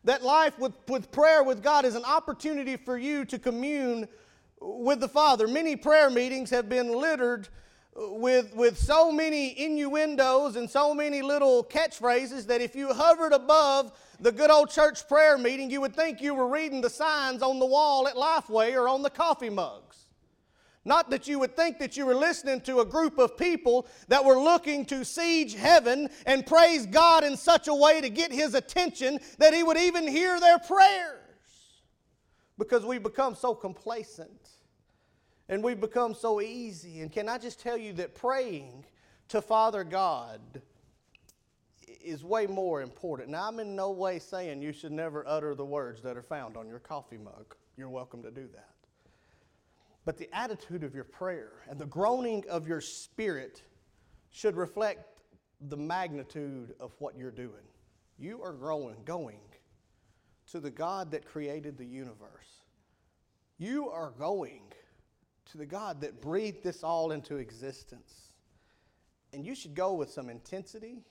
That 0.02 0.24
life 0.24 0.58
with, 0.58 0.72
with 0.88 1.12
prayer 1.12 1.44
with 1.44 1.62
God 1.62 1.84
is 1.84 1.94
an 1.94 2.04
opportunity 2.04 2.76
for 2.76 2.98
you 2.98 3.24
to 3.26 3.38
commune 3.38 4.08
with 4.60 4.98
the 4.98 5.08
Father. 5.08 5.46
Many 5.46 5.76
prayer 5.76 6.10
meetings 6.10 6.50
have 6.50 6.68
been 6.68 6.90
littered 6.90 7.48
with, 7.96 8.54
with 8.54 8.78
so 8.78 9.10
many 9.10 9.58
innuendos 9.58 10.56
and 10.56 10.68
so 10.68 10.94
many 10.94 11.22
little 11.22 11.64
catchphrases 11.64 12.46
that 12.46 12.60
if 12.60 12.76
you 12.76 12.92
hovered 12.92 13.32
above 13.32 13.92
the 14.20 14.32
good 14.32 14.50
old 14.50 14.70
church 14.70 15.06
prayer 15.08 15.38
meeting, 15.38 15.70
you 15.70 15.80
would 15.80 15.94
think 15.94 16.20
you 16.20 16.34
were 16.34 16.48
reading 16.48 16.80
the 16.80 16.90
signs 16.90 17.42
on 17.42 17.58
the 17.58 17.66
wall 17.66 18.06
at 18.06 18.14
Lifeway 18.14 18.74
or 18.74 18.88
on 18.88 19.02
the 19.02 19.10
coffee 19.10 19.50
mugs. 19.50 20.04
Not 20.84 21.10
that 21.10 21.26
you 21.26 21.38
would 21.40 21.56
think 21.56 21.78
that 21.78 21.96
you 21.96 22.06
were 22.06 22.14
listening 22.14 22.60
to 22.62 22.80
a 22.80 22.84
group 22.84 23.18
of 23.18 23.36
people 23.36 23.88
that 24.08 24.24
were 24.24 24.38
looking 24.38 24.84
to 24.86 25.04
siege 25.04 25.54
heaven 25.54 26.08
and 26.26 26.46
praise 26.46 26.86
God 26.86 27.24
in 27.24 27.36
such 27.36 27.66
a 27.66 27.74
way 27.74 28.00
to 28.00 28.08
get 28.08 28.30
His 28.30 28.54
attention 28.54 29.18
that 29.38 29.52
He 29.52 29.64
would 29.64 29.78
even 29.78 30.06
hear 30.06 30.38
their 30.38 30.58
prayers. 30.60 31.18
Because 32.56 32.86
we 32.86 32.98
become 32.98 33.34
so 33.34 33.54
complacent 33.54 34.55
and 35.48 35.62
we've 35.62 35.80
become 35.80 36.14
so 36.14 36.40
easy. 36.40 37.00
And 37.00 37.10
can 37.10 37.28
I 37.28 37.38
just 37.38 37.60
tell 37.60 37.76
you 37.76 37.92
that 37.94 38.14
praying 38.14 38.84
to 39.28 39.40
Father 39.40 39.84
God 39.84 40.62
is 42.06 42.22
way 42.22 42.46
more 42.46 42.82
important. 42.82 43.30
Now, 43.30 43.48
I'm 43.48 43.58
in 43.58 43.74
no 43.74 43.90
way 43.90 44.18
saying 44.18 44.62
you 44.62 44.72
should 44.72 44.92
never 44.92 45.26
utter 45.26 45.54
the 45.54 45.64
words 45.64 46.02
that 46.02 46.16
are 46.16 46.22
found 46.22 46.56
on 46.56 46.68
your 46.68 46.78
coffee 46.78 47.18
mug. 47.18 47.54
You're 47.76 47.88
welcome 47.88 48.22
to 48.22 48.30
do 48.30 48.48
that. 48.54 48.70
But 50.04 50.16
the 50.16 50.28
attitude 50.32 50.84
of 50.84 50.94
your 50.94 51.04
prayer 51.04 51.64
and 51.68 51.78
the 51.78 51.86
groaning 51.86 52.44
of 52.48 52.68
your 52.68 52.80
spirit 52.80 53.62
should 54.30 54.56
reflect 54.56 55.20
the 55.68 55.76
magnitude 55.76 56.74
of 56.78 56.92
what 56.98 57.18
you're 57.18 57.32
doing. 57.32 57.66
You 58.18 58.40
are 58.42 58.52
growing, 58.52 58.96
going 59.04 59.40
to 60.52 60.60
the 60.60 60.70
God 60.70 61.10
that 61.10 61.26
created 61.26 61.76
the 61.76 61.84
universe. 61.84 62.62
You 63.58 63.88
are 63.90 64.12
going 64.16 64.65
to 65.52 65.58
the 65.58 65.66
God 65.66 66.00
that 66.00 66.20
breathed 66.20 66.62
this 66.62 66.82
all 66.82 67.12
into 67.12 67.36
existence. 67.36 68.32
And 69.32 69.44
you 69.44 69.54
should 69.54 69.74
go 69.74 69.94
with 69.94 70.10
some 70.10 70.28
intensity, 70.28 71.02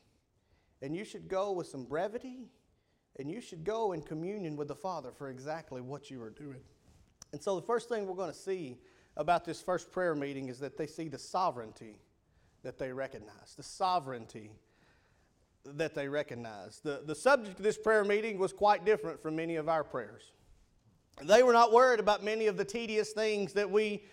and 0.81 0.95
you 0.95 1.05
should 1.05 1.27
go 1.27 1.51
with 1.51 1.67
some 1.67 1.85
brevity, 1.85 2.49
and 3.17 3.29
you 3.29 3.41
should 3.41 3.63
go 3.63 3.93
in 3.93 4.01
communion 4.01 4.55
with 4.55 4.67
the 4.67 4.75
Father 4.75 5.11
for 5.11 5.29
exactly 5.29 5.81
what 5.81 6.09
you 6.09 6.21
are 6.21 6.29
doing. 6.29 6.61
And 7.33 7.41
so, 7.41 7.55
the 7.55 7.65
first 7.65 7.89
thing 7.89 8.07
we're 8.07 8.15
going 8.15 8.31
to 8.31 8.37
see 8.37 8.77
about 9.17 9.45
this 9.45 9.61
first 9.61 9.91
prayer 9.91 10.15
meeting 10.15 10.49
is 10.49 10.59
that 10.59 10.77
they 10.77 10.87
see 10.87 11.07
the 11.07 11.17
sovereignty 11.17 11.97
that 12.63 12.77
they 12.77 12.91
recognize. 12.91 13.55
The 13.55 13.63
sovereignty 13.63 14.51
that 15.65 15.95
they 15.95 16.07
recognize. 16.07 16.79
The, 16.83 17.01
the 17.05 17.15
subject 17.15 17.57
of 17.57 17.63
this 17.63 17.77
prayer 17.77 18.03
meeting 18.03 18.37
was 18.37 18.53
quite 18.53 18.85
different 18.85 19.21
from 19.21 19.35
many 19.35 19.55
of 19.55 19.69
our 19.69 19.83
prayers. 19.83 20.33
They 21.23 21.43
were 21.43 21.53
not 21.53 21.71
worried 21.71 21.99
about 21.99 22.23
many 22.23 22.47
of 22.47 22.57
the 22.57 22.65
tedious 22.65 23.11
things 23.11 23.53
that 23.53 23.69
we 23.69 24.03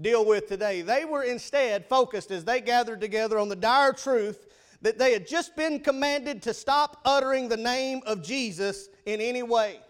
deal 0.00 0.24
with 0.24 0.48
today. 0.48 0.82
They 0.82 1.04
were 1.04 1.22
instead 1.22 1.86
focused 1.86 2.30
as 2.30 2.44
they 2.44 2.60
gathered 2.60 3.00
together 3.00 3.38
on 3.38 3.48
the 3.48 3.56
dire 3.56 3.92
truth 3.92 4.46
that 4.82 4.98
they 4.98 5.12
had 5.12 5.26
just 5.26 5.56
been 5.56 5.80
commanded 5.80 6.42
to 6.42 6.54
stop 6.54 7.00
uttering 7.04 7.48
the 7.48 7.56
name 7.56 8.00
of 8.06 8.22
Jesus 8.22 8.88
in 9.06 9.20
any 9.20 9.42
way. 9.42 9.80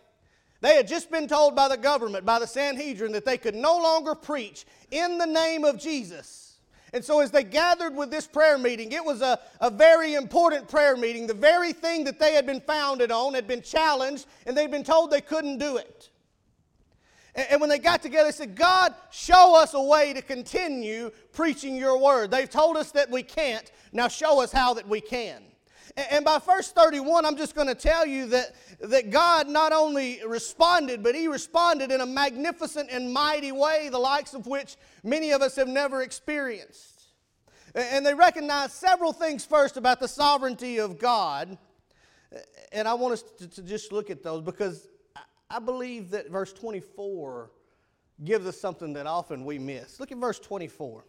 They 0.60 0.74
had 0.74 0.88
just 0.88 1.10
been 1.10 1.28
told 1.28 1.54
by 1.54 1.68
the 1.68 1.76
government, 1.76 2.24
by 2.24 2.38
the 2.38 2.46
Sanhedrin, 2.46 3.12
that 3.12 3.24
they 3.24 3.38
could 3.38 3.54
no 3.54 3.76
longer 3.78 4.14
preach 4.14 4.66
in 4.90 5.18
the 5.18 5.26
name 5.26 5.64
of 5.64 5.78
Jesus. 5.78 6.56
And 6.92 7.04
so, 7.04 7.20
as 7.20 7.30
they 7.30 7.44
gathered 7.44 7.94
with 7.94 8.10
this 8.10 8.26
prayer 8.26 8.56
meeting, 8.56 8.92
it 8.92 9.04
was 9.04 9.20
a, 9.20 9.38
a 9.60 9.70
very 9.70 10.14
important 10.14 10.68
prayer 10.68 10.96
meeting. 10.96 11.26
The 11.26 11.34
very 11.34 11.72
thing 11.72 12.04
that 12.04 12.18
they 12.18 12.32
had 12.32 12.46
been 12.46 12.62
founded 12.62 13.12
on 13.12 13.34
had 13.34 13.46
been 13.46 13.60
challenged, 13.60 14.26
and 14.46 14.56
they'd 14.56 14.70
been 14.70 14.84
told 14.84 15.10
they 15.10 15.20
couldn't 15.20 15.58
do 15.58 15.76
it. 15.76 16.08
And, 17.38 17.60
when 17.60 17.70
they 17.70 17.78
got 17.78 18.02
together, 18.02 18.24
they 18.24 18.32
said, 18.32 18.56
God, 18.56 18.94
show 19.12 19.54
us 19.56 19.72
a 19.74 19.80
way 19.80 20.12
to 20.12 20.20
continue 20.20 21.12
preaching 21.32 21.76
your 21.76 21.96
word. 21.96 22.32
They've 22.32 22.50
told 22.50 22.76
us 22.76 22.90
that 22.92 23.08
we 23.08 23.22
can't. 23.22 23.70
Now, 23.92 24.08
show 24.08 24.42
us 24.42 24.50
how 24.50 24.74
that 24.74 24.88
we 24.88 25.00
can. 25.00 25.42
And 26.10 26.24
by 26.24 26.38
verse 26.38 26.72
31, 26.72 27.24
I'm 27.24 27.36
just 27.36 27.54
going 27.54 27.68
to 27.68 27.76
tell 27.76 28.04
you 28.04 28.26
that, 28.26 28.56
that 28.80 29.10
God 29.10 29.48
not 29.48 29.72
only 29.72 30.20
responded, 30.26 31.04
but 31.04 31.14
He 31.14 31.28
responded 31.28 31.92
in 31.92 32.00
a 32.00 32.06
magnificent 32.06 32.90
and 32.90 33.12
mighty 33.12 33.52
way, 33.52 33.88
the 33.88 33.98
likes 33.98 34.34
of 34.34 34.48
which 34.48 34.76
many 35.04 35.30
of 35.30 35.40
us 35.40 35.54
have 35.54 35.68
never 35.68 36.02
experienced. 36.02 37.04
And 37.74 38.04
they 38.04 38.14
recognize 38.14 38.72
several 38.72 39.12
things 39.12 39.44
first 39.44 39.76
about 39.76 40.00
the 40.00 40.08
sovereignty 40.08 40.78
of 40.78 40.98
God. 40.98 41.56
And 42.72 42.88
I 42.88 42.94
want 42.94 43.14
us 43.14 43.22
to, 43.38 43.48
to 43.48 43.62
just 43.62 43.92
look 43.92 44.10
at 44.10 44.24
those 44.24 44.42
because 44.42 44.88
I 45.50 45.58
believe 45.58 46.10
that 46.10 46.30
verse 46.30 46.52
24 46.52 47.50
gives 48.24 48.46
us 48.46 48.60
something 48.60 48.92
that 48.94 49.06
often 49.06 49.44
we 49.44 49.58
miss. 49.58 49.98
Look 50.00 50.12
at 50.12 50.18
verse 50.18 50.38
24. 50.38 51.04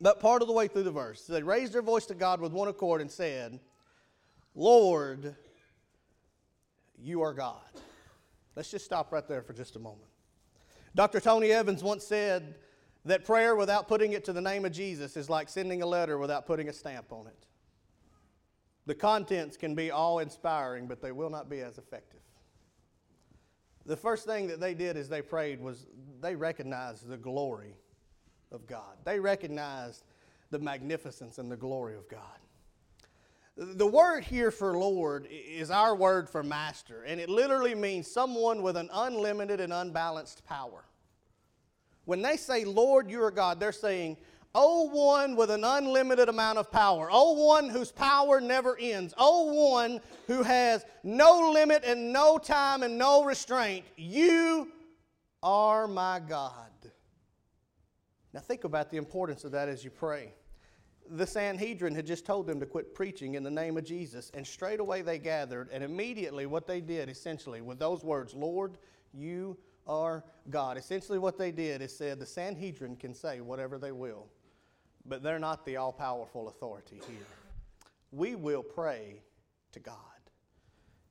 But 0.00 0.20
part 0.20 0.42
of 0.42 0.48
the 0.48 0.54
way 0.54 0.68
through 0.68 0.84
the 0.84 0.90
verse, 0.90 1.26
they 1.26 1.42
raised 1.42 1.72
their 1.72 1.82
voice 1.82 2.06
to 2.06 2.14
God 2.14 2.40
with 2.40 2.52
one 2.52 2.68
accord 2.68 3.00
and 3.00 3.10
said, 3.10 3.60
Lord, 4.54 5.36
you 6.98 7.22
are 7.22 7.32
God. 7.32 7.60
Let's 8.56 8.70
just 8.70 8.84
stop 8.84 9.12
right 9.12 9.26
there 9.26 9.42
for 9.42 9.52
just 9.52 9.76
a 9.76 9.78
moment. 9.78 10.10
Dr. 10.94 11.20
Tony 11.20 11.50
Evans 11.52 11.82
once 11.82 12.04
said 12.04 12.56
that 13.04 13.24
prayer 13.24 13.56
without 13.56 13.88
putting 13.88 14.12
it 14.12 14.24
to 14.24 14.32
the 14.32 14.40
name 14.40 14.64
of 14.64 14.72
Jesus 14.72 15.16
is 15.16 15.30
like 15.30 15.48
sending 15.48 15.82
a 15.82 15.86
letter 15.86 16.18
without 16.18 16.46
putting 16.46 16.68
a 16.68 16.72
stamp 16.72 17.12
on 17.12 17.26
it. 17.26 17.46
The 18.86 18.94
contents 18.94 19.56
can 19.56 19.74
be 19.74 19.90
awe 19.90 20.18
inspiring, 20.18 20.86
but 20.86 21.00
they 21.00 21.12
will 21.12 21.30
not 21.30 21.48
be 21.48 21.60
as 21.60 21.78
effective. 21.78 22.20
The 23.86 23.96
first 23.96 24.26
thing 24.26 24.46
that 24.48 24.60
they 24.60 24.74
did 24.74 24.96
as 24.96 25.08
they 25.08 25.22
prayed 25.22 25.60
was 25.60 25.86
they 26.20 26.36
recognized 26.36 27.08
the 27.08 27.16
glory 27.16 27.74
of 28.52 28.66
God. 28.66 28.96
They 29.04 29.18
recognized 29.18 30.04
the 30.50 30.58
magnificence 30.58 31.38
and 31.38 31.50
the 31.50 31.56
glory 31.56 31.96
of 31.96 32.08
God. 32.08 32.20
The 33.56 33.86
word 33.86 34.24
here 34.24 34.50
for 34.50 34.78
Lord 34.78 35.28
is 35.30 35.70
our 35.70 35.94
word 35.94 36.30
for 36.30 36.42
master, 36.42 37.02
and 37.02 37.20
it 37.20 37.28
literally 37.28 37.74
means 37.74 38.10
someone 38.10 38.62
with 38.62 38.76
an 38.76 38.88
unlimited 38.92 39.60
and 39.60 39.72
unbalanced 39.72 40.44
power. 40.46 40.84
When 42.04 42.22
they 42.22 42.36
say, 42.36 42.64
Lord, 42.64 43.10
you 43.10 43.22
are 43.22 43.30
God, 43.30 43.60
they're 43.60 43.70
saying, 43.72 44.16
O 44.54 44.84
one 44.84 45.34
with 45.34 45.50
an 45.50 45.64
unlimited 45.64 46.28
amount 46.28 46.58
of 46.58 46.70
power. 46.70 47.08
O 47.10 47.32
one 47.46 47.68
whose 47.68 47.90
power 47.90 48.40
never 48.40 48.76
ends. 48.78 49.14
O 49.16 49.72
one 49.72 50.00
who 50.26 50.42
has 50.42 50.84
no 51.02 51.50
limit 51.52 51.84
and 51.84 52.12
no 52.12 52.38
time 52.38 52.82
and 52.82 52.98
no 52.98 53.24
restraint. 53.24 53.84
You 53.96 54.70
are 55.42 55.88
my 55.88 56.20
God. 56.20 56.70
Now 58.34 58.40
think 58.40 58.64
about 58.64 58.90
the 58.90 58.96
importance 58.98 59.44
of 59.44 59.52
that 59.52 59.68
as 59.68 59.84
you 59.84 59.90
pray 59.90 60.32
the 61.10 61.26
Sanhedrin 61.26 61.94
had 61.94 62.06
just 62.06 62.24
told 62.24 62.46
them 62.46 62.60
to 62.60 62.66
quit 62.66 62.94
preaching 62.94 63.34
in 63.34 63.42
the 63.42 63.50
name 63.50 63.76
of 63.76 63.84
Jesus, 63.84 64.30
and 64.34 64.46
straight 64.46 64.80
away 64.80 65.02
they 65.02 65.18
gathered, 65.18 65.68
and 65.72 65.84
immediately 65.84 66.46
what 66.46 66.66
they 66.66 66.80
did, 66.80 67.08
essentially, 67.08 67.60
with 67.60 67.78
those 67.78 68.02
words, 68.02 68.34
Lord, 68.34 68.78
you 69.12 69.58
are 69.86 70.24
God. 70.48 70.78
Essentially, 70.78 71.18
what 71.18 71.36
they 71.36 71.52
did 71.52 71.82
is 71.82 71.94
said 71.94 72.18
the 72.18 72.26
Sanhedrin 72.26 72.96
can 72.96 73.14
say 73.14 73.40
whatever 73.40 73.78
they 73.78 73.92
will, 73.92 74.28
but 75.06 75.22
they're 75.22 75.38
not 75.38 75.64
the 75.64 75.76
all 75.76 75.92
powerful 75.92 76.48
authority 76.48 77.00
here. 77.08 77.26
We 78.10 78.34
will 78.34 78.62
pray 78.62 79.22
to 79.72 79.80
God. 79.80 79.96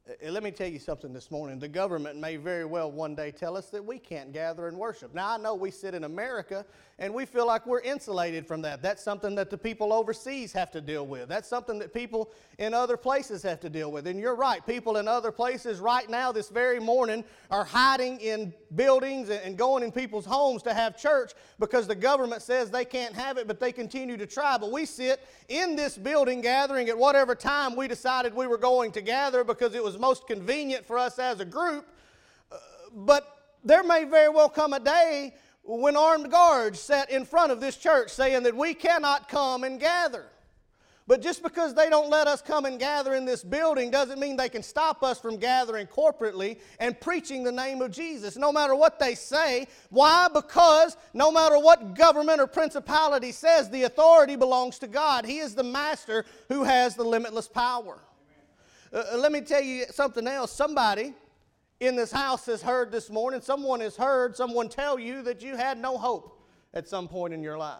Uh, 0.10 0.32
let 0.32 0.44
me 0.44 0.52
tell 0.52 0.68
you 0.68 0.80
something 0.80 1.14
this 1.14 1.30
morning. 1.30 1.60
The 1.60 1.68
government 1.68 2.20
may 2.20 2.36
very 2.38 2.66
well 2.66 2.92
one 2.92 3.16
day 3.16 3.32
tell 3.32 3.56
us 3.56 3.70
that 3.70 3.84
we 3.84 4.00
can't 4.00 4.32
gather 4.34 4.68
and 4.68 4.78
worship. 4.78 5.14
Now, 5.14 5.30
I 5.30 5.38
know 5.38 5.56
we 5.56 5.72
sit 5.72 5.94
in 5.94 6.04
America 6.04 6.66
and 7.02 7.12
we 7.12 7.26
feel 7.26 7.48
like 7.48 7.66
we're 7.66 7.82
insulated 7.82 8.46
from 8.46 8.62
that. 8.62 8.84
That's 8.84 9.04
something 9.04 9.34
that 9.34 9.50
the 9.50 9.58
people 9.58 9.92
overseas 9.92 10.54
have 10.54 10.70
to 10.70 10.80
deal 10.80 11.08
with. 11.08 11.28
That's 11.28 11.48
something 11.50 11.80
that 11.80 11.96
people 11.96 12.30
in 12.60 12.76
other 12.76 12.96
places 12.96 13.42
have 13.42 13.60
to 13.62 13.72
deal 13.72 13.92
with. 13.92 14.06
And 14.06 14.20
you're 14.20 14.36
right, 14.36 14.64
people 14.68 14.98
in 14.98 15.08
other 15.08 15.32
places 15.32 15.80
right 15.80 16.08
now, 16.08 16.32
this 16.32 16.50
very 16.50 16.80
morning, 16.80 17.24
are 17.50 17.64
hiding 17.64 18.20
in 18.22 18.54
buildings 18.76 19.32
and 19.32 19.58
going 19.58 19.84
in 19.84 19.92
people's 19.92 20.28
homes 20.28 20.62
to 20.62 20.76
have 20.76 20.96
church 20.96 21.32
because 21.58 21.88
the 21.88 21.96
government 21.96 22.44
says 22.44 22.70
they 22.70 22.86
can't 22.86 23.16
have 23.16 23.40
it, 23.40 23.48
but 23.48 23.60
they 23.60 23.72
continue 23.72 24.16
to 24.16 24.28
try. 24.28 24.60
But 24.60 24.72
we 24.72 24.86
sit 24.86 25.28
in 25.50 25.76
this 25.76 25.98
building 25.98 26.40
gathering 26.40 26.88
at 26.88 26.98
whatever 26.98 27.34
time 27.34 27.76
we 27.76 27.88
decided 27.88 28.32
we 28.32 28.46
were 28.46 28.60
going 28.60 28.92
to 28.92 29.02
gather 29.02 29.44
because 29.44 29.74
it 29.74 29.84
was 29.84 29.98
most 29.98 30.28
convenient 30.28 30.86
for 30.86 31.00
us 31.00 31.18
as 31.18 31.40
a 31.40 31.46
group. 31.46 31.88
Uh, 32.52 32.58
but 32.94 33.56
there 33.64 33.84
may 33.84 34.04
very 34.04 34.30
well 34.30 34.50
come 34.50 34.74
a 34.74 34.80
day 34.80 35.34
when 35.64 35.96
armed 35.96 36.32
guards 36.32 36.80
sat 36.80 37.10
in 37.10 37.26
front 37.26 37.52
of 37.52 37.60
this 37.60 37.78
church 37.78 38.10
saying 38.10 38.44
that 38.44 38.56
we 38.56 38.74
cannot 38.74 39.30
come 39.30 39.64
and 39.64 39.80
gather. 39.80 40.26
But 41.08 41.22
just 41.22 41.44
because 41.44 41.74
they 41.74 41.90
don't 41.90 42.10
let 42.10 42.28
us 42.28 42.42
come 42.42 42.66
and 42.66 42.80
gather 42.80 43.16
in 43.16 43.26
this 43.26 43.44
building 43.44 43.92
doesn't 43.92 44.20
mean 44.20 44.38
they 44.38 44.50
can 44.50 44.64
stop 44.64 45.04
us 45.04 45.20
from 45.20 45.38
gathering 45.38 45.88
corporately 45.88 46.60
and 46.80 46.98
preaching 47.00 47.44
the 47.44 47.52
name 47.52 47.82
of 47.82 47.92
Jesus, 47.92 48.38
no 48.38 48.52
matter 48.52 48.76
what 48.76 48.98
they 49.00 49.16
say. 49.16 49.68
Why? 49.90 50.30
Because 50.34 50.96
no 51.14 51.32
matter 51.32 51.60
what 51.60 51.96
government 51.96 52.40
or 52.40 52.48
principality 52.48 53.32
says, 53.32 53.70
the 53.70 53.84
authority 53.84 54.36
belongs 54.36 54.80
to 54.80 54.88
God. 54.88 55.26
He 55.26 55.40
is 55.40 55.54
the 55.54 55.64
master 55.64 56.24
who 56.48 56.64
has 56.64 56.96
the 56.96 57.04
limitless 57.04 57.48
power. 57.48 58.00
Uh, 58.94 59.04
let 59.18 59.32
me 59.32 59.42
tell 59.42 59.62
you 59.62 59.86
something 59.92 60.28
else. 60.28 60.52
Somebody 60.52 61.14
in 61.82 61.96
this 61.96 62.12
house 62.12 62.46
has 62.46 62.62
heard 62.62 62.92
this 62.92 63.10
morning, 63.10 63.42
someone 63.42 63.80
has 63.80 63.98
heard 63.98 64.36
someone 64.36 64.70
tell 64.70 65.00
you 65.00 65.24
that 65.24 65.42
you 65.42 65.58
had 65.58 65.80
no 65.80 65.98
hope 65.98 66.40
at 66.76 66.88
some 66.88 67.08
point 67.08 67.34
in 67.34 67.42
your 67.42 67.58
life. 67.58 67.80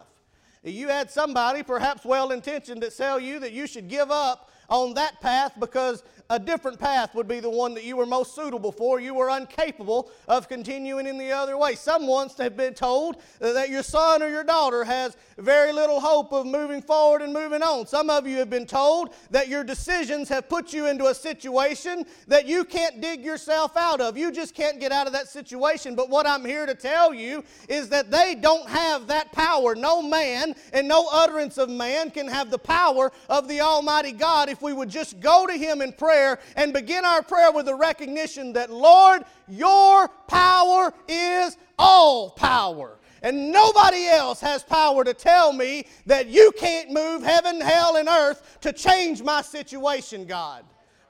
You 0.64 0.88
had 0.88 1.08
somebody, 1.08 1.62
perhaps 1.62 2.04
well 2.04 2.32
intentioned, 2.32 2.82
that 2.82 2.96
tell 2.96 3.20
you 3.20 3.38
that 3.38 3.52
you 3.52 3.68
should 3.68 3.88
give 3.88 4.10
up 4.10 4.50
on 4.68 4.94
that 4.94 5.20
path 5.20 5.52
because 5.58 6.02
a 6.30 6.38
different 6.38 6.78
path 6.78 7.14
would 7.14 7.28
be 7.28 7.40
the 7.40 7.50
one 7.50 7.74
that 7.74 7.84
you 7.84 7.96
were 7.96 8.06
most 8.06 8.34
suitable 8.34 8.72
for. 8.72 9.00
You 9.00 9.14
were 9.14 9.30
incapable 9.36 10.10
of 10.28 10.48
continuing 10.48 11.06
in 11.06 11.18
the 11.18 11.30
other 11.30 11.58
way. 11.58 11.74
Some 11.74 12.06
once 12.06 12.36
have 12.38 12.56
been 12.56 12.74
told 12.74 13.16
that 13.40 13.68
your 13.68 13.82
son 13.82 14.22
or 14.22 14.28
your 14.28 14.44
daughter 14.44 14.84
has 14.84 15.16
very 15.38 15.72
little 15.72 16.00
hope 16.00 16.32
of 16.32 16.46
moving 16.46 16.80
forward 16.80 17.22
and 17.22 17.32
moving 17.32 17.62
on. 17.62 17.86
Some 17.86 18.08
of 18.08 18.26
you 18.26 18.38
have 18.38 18.50
been 18.50 18.66
told 18.66 19.14
that 19.30 19.48
your 19.48 19.64
decisions 19.64 20.28
have 20.28 20.48
put 20.48 20.72
you 20.72 20.86
into 20.86 21.06
a 21.06 21.14
situation 21.14 22.04
that 22.28 22.46
you 22.46 22.64
can't 22.64 23.00
dig 23.00 23.24
yourself 23.24 23.76
out 23.76 24.00
of. 24.00 24.16
You 24.16 24.32
just 24.32 24.54
can't 24.54 24.80
get 24.80 24.92
out 24.92 25.06
of 25.06 25.12
that 25.12 25.28
situation. 25.28 25.94
But 25.94 26.08
what 26.08 26.26
I'm 26.26 26.44
here 26.44 26.66
to 26.66 26.74
tell 26.74 27.12
you 27.12 27.44
is 27.68 27.88
that 27.90 28.10
they 28.10 28.34
don't 28.34 28.68
have 28.68 29.06
that 29.08 29.32
power. 29.32 29.74
No 29.74 30.00
man 30.00 30.54
and 30.72 30.88
no 30.88 31.08
utterance 31.12 31.58
of 31.58 31.68
man 31.68 32.10
can 32.10 32.28
have 32.28 32.50
the 32.50 32.58
power 32.58 33.12
of 33.28 33.48
the 33.48 33.60
Almighty 33.60 34.12
God 34.12 34.48
if 34.48 34.62
we 34.62 34.72
would 34.72 34.88
just 34.88 35.20
go 35.20 35.46
to 35.46 35.52
Him 35.52 35.82
in 35.82 35.92
prayer 35.92 36.11
prayer 36.12 36.38
and 36.56 36.74
begin 36.74 37.06
our 37.06 37.22
prayer 37.22 37.50
with 37.50 37.64
the 37.64 37.74
recognition 37.74 38.52
that, 38.52 38.70
Lord, 38.70 39.22
your 39.48 40.08
power 40.28 40.92
is 41.08 41.56
all 41.78 42.30
power. 42.30 42.98
And 43.22 43.50
nobody 43.50 44.06
else 44.06 44.40
has 44.40 44.62
power 44.62 45.04
to 45.04 45.14
tell 45.14 45.54
me 45.54 45.86
that 46.04 46.26
you 46.26 46.52
can't 46.58 46.90
move 46.90 47.22
heaven, 47.22 47.60
hell, 47.60 47.96
and 47.96 48.08
earth 48.08 48.58
to 48.60 48.72
change 48.74 49.22
my 49.22 49.40
situation, 49.40 50.26
God. 50.26 50.64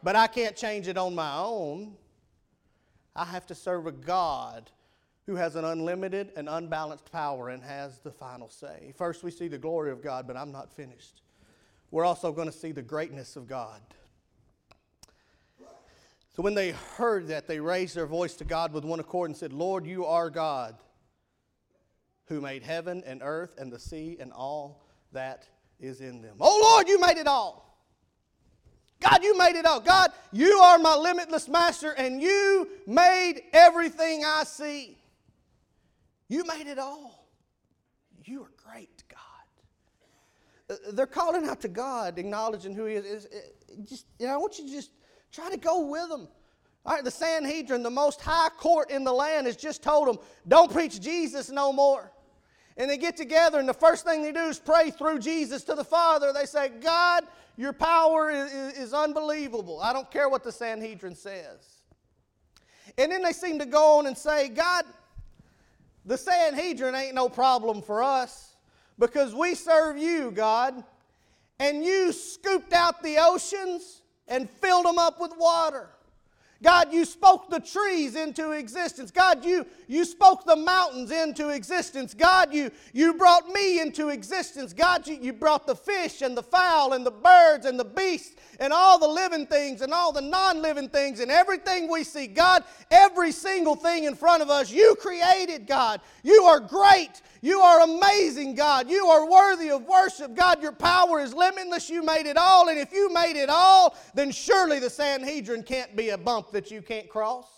But 0.05 0.15
I 0.15 0.29
can't 0.29 0.55
change 0.55 0.87
it 0.87 0.97
on 0.97 1.15
my 1.17 1.37
own. 1.37 1.95
I 3.17 3.25
have 3.25 3.47
to 3.47 3.55
serve 3.55 3.87
a 3.87 3.93
God 3.93 4.71
who 5.27 5.35
has 5.35 5.57
an 5.57 5.65
unlimited 5.65 6.31
and 6.37 6.49
unbalanced 6.49 7.11
power 7.11 7.49
and 7.49 7.63
has 7.63 7.99
the 7.99 8.11
final 8.13 8.49
say. 8.49 8.93
First, 8.97 9.25
we 9.25 9.33
see 9.33 9.49
the 9.49 9.59
glory 9.59 9.91
of 9.91 10.01
God, 10.01 10.29
but 10.29 10.37
I'm 10.37 10.53
not 10.53 10.73
finished. 10.73 11.23
We're 11.91 12.05
also 12.05 12.31
going 12.31 12.49
to 12.49 12.57
see 12.57 12.73
the 12.73 12.83
greatness 12.83 13.35
of 13.37 13.49
God. 13.49 13.81
So 16.33 16.43
when 16.43 16.55
they 16.55 16.71
heard 16.71 17.29
that, 17.29 17.47
they 17.47 17.61
raised 17.61 17.95
their 17.95 18.07
voice 18.07 18.35
to 18.37 18.45
God 18.45 18.73
with 18.73 18.85
one 18.85 19.01
accord 19.01 19.29
and 19.29 19.37
said, 19.37 19.53
Lord, 19.53 19.87
you 19.87 20.07
are 20.07 20.31
God 20.31 20.77
who 22.27 22.41
made 22.41 22.63
heaven 22.63 23.03
and 23.05 23.21
earth 23.23 23.55
and 23.59 23.71
the 23.71 23.79
sea 23.79 24.17
and 24.19 24.33
all 24.33 24.87
that 25.13 25.47
is 25.79 26.01
in 26.01 26.23
them. 26.23 26.37
Oh 26.41 26.73
Lord, 26.73 26.89
you 26.89 26.99
made 26.99 27.19
it 27.19 27.27
all. 27.27 27.69
God, 29.01 29.23
you 29.23 29.37
made 29.37 29.57
it 29.57 29.67
all. 29.67 29.81
God, 29.81 30.13
you 30.33 30.59
are 30.59 30.79
my 30.79 30.95
limitless 30.95 31.49
master 31.49 31.91
and 31.91 32.23
you 32.23 32.69
made 32.87 33.43
everything 33.53 34.25
I 34.25 34.45
see. 34.45 34.97
You 36.29 36.45
made 36.47 36.67
it 36.67 36.79
all. 36.79 37.29
You 38.25 38.45
are 38.45 38.53
great, 38.57 39.03
God. 39.09 39.19
Uh, 40.71 40.93
they're 40.93 41.07
calling 41.07 41.47
out 41.47 41.61
to 41.63 41.69
God, 41.69 42.19
acknowledging 42.19 42.75
who 42.75 42.87
He 42.87 42.95
is. 42.95 43.27
Just, 43.85 44.07
you 44.19 44.29
know, 44.29 44.35
I 44.35 44.37
want 44.37 44.59
you 44.59 44.67
to 44.67 44.71
just 44.71 44.93
Try 45.33 45.51
to 45.51 45.57
go 45.57 45.87
with 45.87 46.09
them. 46.09 46.29
All 46.85 46.95
right, 46.95 47.05
the 47.05 47.11
Sanhedrin, 47.11 47.83
the 47.83 47.91
most 47.91 48.21
high 48.21 48.51
court 48.59 48.91
in 48.91 49.05
the 49.05 49.13
land, 49.13 49.47
has 49.47 49.57
just 49.57 49.83
told 49.83 50.09
them, 50.09 50.19
don't 50.47 50.71
preach 50.71 51.01
Jesus 51.01 51.51
no 51.51 51.73
more. 51.73 52.13
And 52.77 52.91
they 52.91 52.97
get 52.97 53.17
together, 53.17 53.59
and 53.59 53.69
the 53.69 53.75
first 53.75 54.05
thing 54.05 54.23
they 54.23 54.33
do 54.33 54.41
is 54.41 54.59
pray 54.59 54.91
through 54.91 55.21
Jesus 55.21 55.63
to 55.65 55.75
the 55.75 55.85
Father. 55.85 56.33
They 56.33 56.47
say, 56.47 56.71
God, 56.71 57.25
your 57.57 57.73
power 57.73 58.31
is, 58.31 58.53
is, 58.79 58.95
unbelievable. 58.95 59.81
I 59.81 59.93
don't 59.93 60.11
care 60.11 60.29
what 60.29 60.43
the 60.43 60.53
Sanhedrin 60.53 61.15
says. 61.15 61.83
And 62.99 63.13
then 63.13 63.23
they 63.23 63.33
seem 63.33 63.59
to 63.59 63.67
go 63.67 63.99
on 63.99 64.07
and 64.07 64.17
say, 64.17 64.49
God, 64.49 64.85
the 66.05 66.17
Sanhedrin 66.17 66.95
ain't 66.95 67.15
no 67.15 67.29
problem 67.29 67.83
for 67.83 68.03
us 68.03 68.57
because 68.99 69.35
we 69.35 69.55
serve 69.55 69.97
you, 69.99 70.31
God. 70.31 70.83
And 71.61 71.85
you 71.85 72.13
scooped 72.13 72.73
out 72.73 73.03
the 73.03 73.19
oceans 73.19 74.02
and 74.29 74.49
filled 74.49 74.87
them 74.87 74.99
up 74.99 75.21
with 75.21 75.33
water. 75.37 75.91
God, 76.63 76.93
you 76.93 77.05
spoke 77.05 77.51
the 77.51 77.59
trees 77.59 78.15
into 78.15 78.53
existence. 78.53 79.11
God, 79.11 79.45
you, 79.45 79.67
you 79.89 80.05
spoke 80.05 80.45
the 80.45 80.55
mountains 80.55 81.11
into 81.11 81.49
existence. 81.49 82.15
God, 82.15 82.55
you, 82.55 82.71
you 82.93 83.15
brought 83.15 83.49
me 83.49 83.81
into 83.81 84.11
existence. 84.11 84.73
God, 84.73 85.07
you, 85.09 85.19
you 85.21 85.33
brought 85.33 85.67
the 85.67 85.75
fish 85.75 86.23
and 86.23 86.37
the 86.37 86.43
fowl 86.43 86.93
and 86.93 87.05
the 87.05 87.11
birds 87.11 87.67
and 87.67 87.79
the 87.79 87.85
beasts 87.85 88.37
and 88.61 88.73
all 88.73 88.99
the 88.99 89.09
living 89.09 89.47
things 89.47 89.81
and 89.81 89.93
all 89.93 90.13
the 90.13 90.21
non 90.21 90.63
living 90.63 90.89
things 90.89 91.19
and 91.19 91.33
everything 91.33 91.91
we 91.91 92.05
see. 92.05 92.29
God, 92.29 92.63
every 92.93 93.33
single 93.33 93.75
thing 93.75 94.05
in 94.05 94.15
front 94.15 94.41
of 94.41 94.49
us, 94.49 94.71
you 94.71 94.95
created, 95.01 95.67
God. 95.67 96.01
You 96.23 96.45
are 96.45 96.61
great. 96.61 97.23
You 97.45 97.59
are 97.59 97.81
amazing, 97.81 98.55
God. 98.55 98.89
You 98.89 99.07
are 99.09 99.29
worthy 99.29 99.71
of 99.71 99.83
worship. 99.83 100.37
God, 100.37 100.63
your 100.63 100.71
power 100.71 101.21
is 101.21 101.35
limitless. 101.35 101.91
You 101.91 102.05
made 102.05 102.27
it 102.27 102.37
all. 102.37 102.69
And 102.69 102.79
if 102.79 102.93
you 102.93 103.13
made 103.13 103.37
it 103.37 103.51
all, 103.51 103.97
then 104.15 104.31
surely 104.31 104.79
the 104.79 104.89
Sanhedrin 104.89 105.65
can't 105.65 105.97
be 105.97 106.11
a 106.11 106.19
bump 106.19 106.53
that 106.53 106.71
you 106.71 106.81
can't 106.83 107.09
cross. 107.09 107.49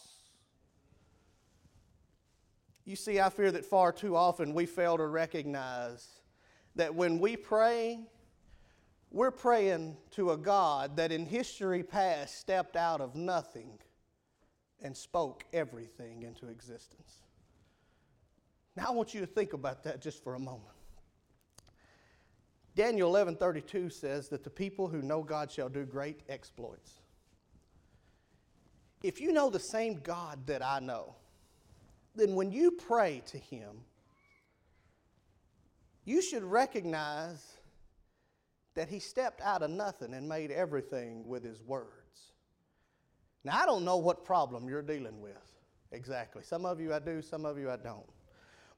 You 2.87 2.97
see, 2.97 3.21
I 3.21 3.29
fear 3.29 3.53
that 3.53 3.67
far 3.67 3.93
too 3.93 4.17
often 4.17 4.55
we 4.55 4.65
fail 4.65 4.97
to 4.97 5.07
recognize 5.07 6.09
that 6.77 6.95
when 6.95 7.19
we 7.19 7.37
pray, 7.37 8.01
we're 9.11 9.31
praying 9.31 9.99
to 10.13 10.31
a 10.31 10.37
God 10.39 10.97
that 10.97 11.13
in 11.13 11.27
history 11.27 11.83
past 11.83 12.39
stepped 12.39 12.75
out 12.75 13.03
of 13.03 13.15
nothing 13.15 13.79
and 14.83 14.97
spoke 14.97 15.45
everything 15.53 16.23
into 16.23 16.49
existence. 16.49 17.19
Now 18.77 18.87
I 18.89 18.91
want 18.91 19.15
you 19.15 19.21
to 19.21 19.27
think 19.27 19.53
about 19.53 19.85
that 19.85 20.01
just 20.01 20.23
for 20.23 20.35
a 20.35 20.39
moment. 20.39 20.75
Daniel 22.75 23.13
11:32 23.13 23.93
says 23.93 24.29
that 24.29 24.43
the 24.43 24.51
people 24.51 24.89
who 24.89 25.01
know 25.01 25.23
God 25.23 25.51
shall 25.51 25.69
do 25.69 25.85
great 25.85 26.23
exploits. 26.29 27.01
If 29.03 29.21
you 29.21 29.33
know 29.33 29.51
the 29.51 29.61
same 29.61 30.01
God 30.01 30.47
that 30.47 30.65
I 30.65 30.81
know, 30.81 31.15
then 32.17 32.35
when 32.35 32.51
you 32.51 32.73
pray 32.73 33.23
to 33.27 33.39
him, 33.39 33.85
you 36.05 36.21
should 36.21 36.43
recognize 36.43 37.59
that 38.75 38.89
he 38.89 38.99
stepped 38.99 39.41
out 39.41 39.63
of 39.63 39.71
nothing 39.71 40.15
and 40.15 40.29
made 40.29 40.51
everything 40.51 41.27
with 41.29 41.45
his 41.45 41.63
words. 41.63 42.33
Now, 43.45 43.63
I 43.63 43.67
don't 43.67 43.85
know 43.85 43.99
what 43.99 44.25
problem 44.25 44.69
you're 44.69 44.83
dealing 44.83 45.21
with 45.21 45.33
exactly. 45.93 46.43
Some 46.43 46.67
of 46.67 46.81
you 46.81 46.93
I 46.93 46.99
do, 46.99 47.23
some 47.23 47.45
of 47.45 47.59
you 47.59 47.71
I 47.71 47.77
don't. 47.77 48.09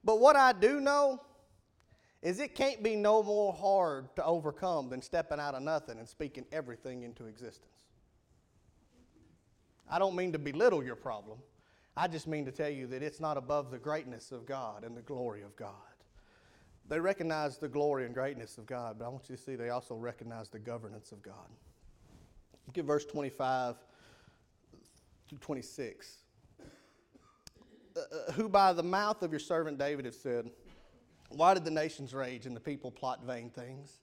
But 0.07 0.21
what 0.21 0.37
I 0.37 0.53
do 0.53 0.79
know 0.79 1.21
is 2.21 2.39
it 2.39 2.55
can't 2.55 2.81
be 2.81 2.95
no 2.95 3.21
more 3.21 3.51
hard 3.51 4.15
to 4.15 4.23
overcome 4.23 4.89
than 4.89 5.01
stepping 5.01 5.37
out 5.37 5.53
of 5.53 5.61
nothing 5.61 5.99
and 5.99 6.07
speaking 6.07 6.45
everything 6.53 7.03
into 7.03 7.25
existence. 7.25 7.83
I 9.89 9.99
don't 9.99 10.15
mean 10.15 10.31
to 10.31 10.39
belittle 10.39 10.81
your 10.81 10.95
problem. 10.95 11.39
I 11.97 12.07
just 12.07 12.25
mean 12.25 12.45
to 12.45 12.53
tell 12.53 12.69
you 12.69 12.87
that 12.87 13.03
it's 13.03 13.19
not 13.19 13.35
above 13.35 13.69
the 13.69 13.77
greatness 13.77 14.31
of 14.31 14.45
God 14.45 14.85
and 14.85 14.95
the 14.95 15.01
glory 15.01 15.41
of 15.41 15.57
God. 15.57 15.73
They 16.87 17.01
recognize 17.01 17.57
the 17.57 17.67
glory 17.67 18.05
and 18.05 18.13
greatness 18.13 18.57
of 18.57 18.65
God, 18.65 18.95
but 18.99 19.05
I 19.05 19.09
want 19.09 19.29
you 19.29 19.35
to 19.35 19.41
see 19.41 19.57
they 19.57 19.71
also 19.71 19.95
recognize 19.95 20.47
the 20.47 20.59
governance 20.59 21.11
of 21.11 21.21
God. 21.21 21.49
Look 22.65 22.77
at 22.77 22.85
verse 22.85 23.05
25 23.05 23.75
to 25.27 25.35
26. 25.35 26.26
Uh, 27.97 28.31
who 28.33 28.47
by 28.47 28.73
the 28.73 28.83
mouth 28.83 29.23
of 29.23 29.31
your 29.31 29.39
servant 29.39 29.77
David 29.77 30.05
have 30.05 30.15
said, 30.15 30.51
Why 31.29 31.53
did 31.53 31.65
the 31.65 31.71
nations 31.71 32.13
rage 32.13 32.45
and 32.45 32.55
the 32.55 32.59
people 32.59 32.91
plot 32.91 33.23
vain 33.23 33.49
things? 33.49 33.99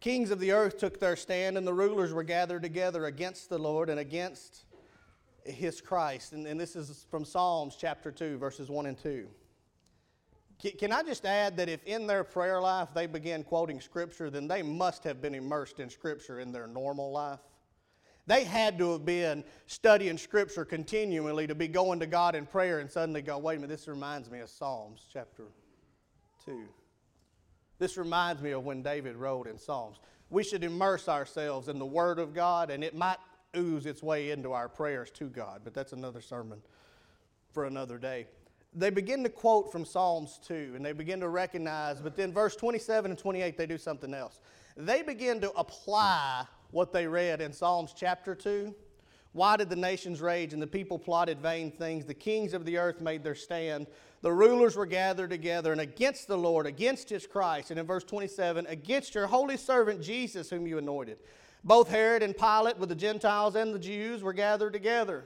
Kings 0.00 0.30
of 0.30 0.40
the 0.40 0.52
earth 0.52 0.78
took 0.78 1.00
their 1.00 1.16
stand, 1.16 1.56
and 1.56 1.66
the 1.66 1.72
rulers 1.74 2.12
were 2.12 2.22
gathered 2.22 2.62
together 2.62 3.06
against 3.06 3.48
the 3.48 3.58
Lord 3.58 3.88
and 3.88 3.98
against 3.98 4.64
his 5.44 5.80
Christ. 5.80 6.32
And, 6.32 6.46
and 6.46 6.60
this 6.60 6.76
is 6.76 7.06
from 7.10 7.24
Psalms 7.24 7.76
chapter 7.78 8.10
2, 8.10 8.38
verses 8.38 8.68
1 8.68 8.86
and 8.86 8.98
2. 8.98 9.26
Can 10.78 10.90
I 10.90 11.02
just 11.02 11.26
add 11.26 11.56
that 11.58 11.68
if 11.68 11.84
in 11.84 12.06
their 12.06 12.24
prayer 12.24 12.60
life 12.60 12.88
they 12.94 13.06
began 13.06 13.42
quoting 13.42 13.80
Scripture, 13.80 14.30
then 14.30 14.48
they 14.48 14.62
must 14.62 15.04
have 15.04 15.20
been 15.20 15.34
immersed 15.34 15.80
in 15.80 15.90
Scripture 15.90 16.40
in 16.40 16.50
their 16.50 16.66
normal 16.66 17.12
life? 17.12 17.40
They 18.26 18.42
had 18.44 18.76
to 18.78 18.92
have 18.92 19.04
been 19.04 19.44
studying 19.66 20.18
Scripture 20.18 20.64
continually 20.64 21.46
to 21.46 21.54
be 21.54 21.68
going 21.68 22.00
to 22.00 22.06
God 22.06 22.34
in 22.34 22.44
prayer 22.44 22.80
and 22.80 22.90
suddenly 22.90 23.22
go, 23.22 23.38
wait 23.38 23.56
a 23.56 23.60
minute, 23.60 23.68
this 23.68 23.86
reminds 23.86 24.30
me 24.30 24.40
of 24.40 24.48
Psalms 24.48 25.06
chapter 25.12 25.44
2. 26.44 26.64
This 27.78 27.96
reminds 27.96 28.42
me 28.42 28.50
of 28.50 28.64
when 28.64 28.82
David 28.82 29.16
wrote 29.16 29.46
in 29.46 29.58
Psalms. 29.58 29.98
We 30.30 30.42
should 30.42 30.64
immerse 30.64 31.08
ourselves 31.08 31.68
in 31.68 31.78
the 31.78 31.86
Word 31.86 32.18
of 32.18 32.34
God, 32.34 32.70
and 32.70 32.82
it 32.82 32.96
might 32.96 33.18
ooze 33.56 33.86
its 33.86 34.02
way 34.02 34.30
into 34.30 34.52
our 34.52 34.68
prayers 34.68 35.10
to 35.12 35.26
God, 35.28 35.60
but 35.62 35.72
that's 35.72 35.92
another 35.92 36.20
sermon 36.20 36.60
for 37.52 37.66
another 37.66 37.96
day. 37.96 38.26
They 38.74 38.90
begin 38.90 39.22
to 39.22 39.30
quote 39.30 39.70
from 39.70 39.84
Psalms 39.84 40.40
2, 40.46 40.72
and 40.74 40.84
they 40.84 40.92
begin 40.92 41.20
to 41.20 41.28
recognize, 41.28 42.00
but 42.00 42.16
then 42.16 42.32
verse 42.32 42.56
27 42.56 43.12
and 43.12 43.18
28, 43.18 43.56
they 43.56 43.66
do 43.66 43.78
something 43.78 44.12
else. 44.12 44.40
They 44.76 45.02
begin 45.02 45.40
to 45.42 45.52
apply 45.52 46.46
what 46.70 46.92
they 46.92 47.06
read 47.06 47.40
in 47.40 47.52
Psalms 47.52 47.94
chapter 47.96 48.34
2. 48.34 48.74
Why 49.32 49.56
did 49.56 49.68
the 49.68 49.76
nations 49.76 50.22
rage 50.22 50.54
and 50.54 50.62
the 50.62 50.66
people 50.66 50.98
plotted 50.98 51.40
vain 51.40 51.70
things? 51.70 52.06
The 52.06 52.14
kings 52.14 52.54
of 52.54 52.64
the 52.64 52.78
earth 52.78 53.00
made 53.02 53.22
their 53.22 53.34
stand. 53.34 53.86
The 54.22 54.32
rulers 54.32 54.76
were 54.76 54.86
gathered 54.86 55.28
together 55.28 55.72
and 55.72 55.80
against 55.80 56.26
the 56.26 56.38
Lord, 56.38 56.66
against 56.66 57.10
his 57.10 57.26
Christ. 57.26 57.70
And 57.70 57.78
in 57.78 57.84
verse 57.86 58.04
27, 58.04 58.66
against 58.66 59.14
your 59.14 59.26
holy 59.26 59.58
servant 59.58 60.00
Jesus, 60.00 60.48
whom 60.48 60.66
you 60.66 60.78
anointed. 60.78 61.18
Both 61.62 61.90
Herod 61.90 62.22
and 62.22 62.36
Pilate, 62.36 62.78
with 62.78 62.88
the 62.88 62.94
Gentiles 62.94 63.56
and 63.56 63.74
the 63.74 63.78
Jews, 63.78 64.22
were 64.22 64.32
gathered 64.32 64.72
together. 64.72 65.24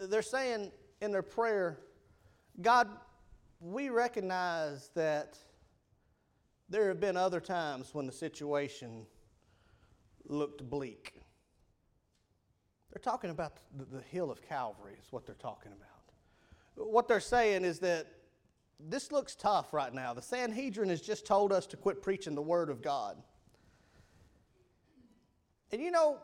They're 0.00 0.22
saying 0.22 0.72
in 1.00 1.12
their 1.12 1.22
prayer, 1.22 1.78
God, 2.60 2.88
we 3.60 3.88
recognize 3.88 4.90
that 4.94 5.38
there 6.72 6.88
have 6.88 7.00
been 7.00 7.16
other 7.16 7.40
times 7.40 7.90
when 7.92 8.06
the 8.06 8.12
situation 8.12 9.06
looked 10.26 10.68
bleak. 10.68 11.14
They're 12.90 13.02
talking 13.02 13.30
about 13.30 13.58
the, 13.76 13.84
the 13.84 14.02
hill 14.02 14.30
of 14.30 14.42
Calvary, 14.42 14.94
is 15.00 15.12
what 15.12 15.26
they're 15.26 15.34
talking 15.34 15.72
about. 15.72 16.88
What 16.90 17.08
they're 17.08 17.20
saying 17.20 17.64
is 17.64 17.78
that 17.80 18.06
this 18.80 19.12
looks 19.12 19.34
tough 19.34 19.72
right 19.72 19.92
now. 19.92 20.14
The 20.14 20.22
Sanhedrin 20.22 20.88
has 20.88 21.00
just 21.00 21.26
told 21.26 21.52
us 21.52 21.66
to 21.68 21.76
quit 21.76 22.02
preaching 22.02 22.34
the 22.34 22.42
Word 22.42 22.70
of 22.70 22.82
God. 22.82 23.22
And 25.70 25.80
you 25.80 25.90
know, 25.90 26.18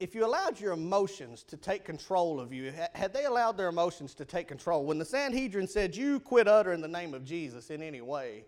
if 0.00 0.14
you 0.14 0.26
allowed 0.26 0.60
your 0.60 0.72
emotions 0.72 1.42
to 1.44 1.56
take 1.56 1.84
control 1.84 2.40
of 2.40 2.52
you, 2.52 2.72
had 2.94 3.12
they 3.12 3.24
allowed 3.24 3.56
their 3.56 3.68
emotions 3.68 4.14
to 4.16 4.24
take 4.24 4.48
control, 4.48 4.84
when 4.84 4.98
the 4.98 5.04
Sanhedrin 5.04 5.66
said, 5.66 5.96
You 5.96 6.20
quit 6.20 6.46
uttering 6.46 6.80
the 6.80 6.88
name 6.88 7.14
of 7.14 7.24
Jesus 7.24 7.70
in 7.70 7.82
any 7.82 8.00
way, 8.00 8.44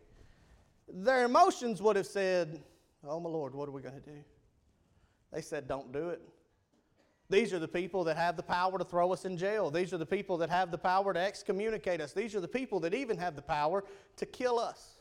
their 0.88 1.24
emotions 1.24 1.80
would 1.82 1.96
have 1.96 2.06
said, 2.06 2.62
Oh, 3.06 3.20
my 3.20 3.28
Lord, 3.28 3.54
what 3.54 3.68
are 3.68 3.72
we 3.72 3.82
going 3.82 4.00
to 4.00 4.10
do? 4.10 4.24
They 5.32 5.40
said, 5.40 5.68
Don't 5.68 5.92
do 5.92 6.10
it. 6.10 6.22
These 7.30 7.52
are 7.52 7.58
the 7.58 7.68
people 7.68 8.04
that 8.04 8.16
have 8.16 8.36
the 8.36 8.42
power 8.42 8.78
to 8.78 8.84
throw 8.84 9.12
us 9.12 9.24
in 9.24 9.36
jail. 9.38 9.70
These 9.70 9.94
are 9.94 9.98
the 9.98 10.06
people 10.06 10.36
that 10.38 10.50
have 10.50 10.70
the 10.70 10.78
power 10.78 11.14
to 11.14 11.20
excommunicate 11.20 12.00
us. 12.00 12.12
These 12.12 12.34
are 12.34 12.40
the 12.40 12.48
people 12.48 12.80
that 12.80 12.92
even 12.92 13.16
have 13.16 13.34
the 13.34 13.42
power 13.42 13.84
to 14.16 14.26
kill 14.26 14.58
us. 14.58 14.94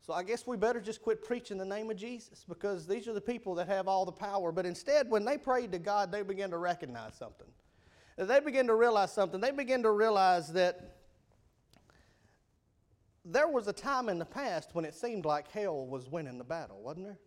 So 0.00 0.12
I 0.12 0.22
guess 0.22 0.46
we 0.46 0.56
better 0.56 0.80
just 0.80 1.02
quit 1.02 1.24
preaching 1.24 1.58
the 1.58 1.64
name 1.64 1.90
of 1.90 1.96
Jesus 1.96 2.44
because 2.48 2.86
these 2.86 3.08
are 3.08 3.12
the 3.12 3.20
people 3.20 3.54
that 3.56 3.68
have 3.68 3.88
all 3.88 4.04
the 4.04 4.12
power. 4.12 4.52
But 4.52 4.64
instead, 4.64 5.10
when 5.10 5.24
they 5.24 5.38
prayed 5.38 5.72
to 5.72 5.78
God, 5.78 6.12
they 6.12 6.22
began 6.22 6.50
to 6.50 6.58
recognize 6.58 7.14
something. 7.14 7.46
They 8.16 8.40
began 8.40 8.66
to 8.66 8.74
realize 8.74 9.12
something. 9.12 9.40
They 9.40 9.50
began 9.50 9.82
to 9.82 9.90
realize 9.90 10.52
that 10.54 10.97
there 13.24 13.48
was 13.48 13.68
a 13.68 13.72
time 13.72 14.08
in 14.08 14.18
the 14.18 14.24
past 14.24 14.70
when 14.72 14.84
it 14.84 14.94
seemed 14.94 15.24
like 15.24 15.50
hell 15.50 15.86
was 15.86 16.08
winning 16.08 16.38
the 16.38 16.44
battle, 16.44 16.80
wasn't 16.82 17.06
there? 17.06 17.18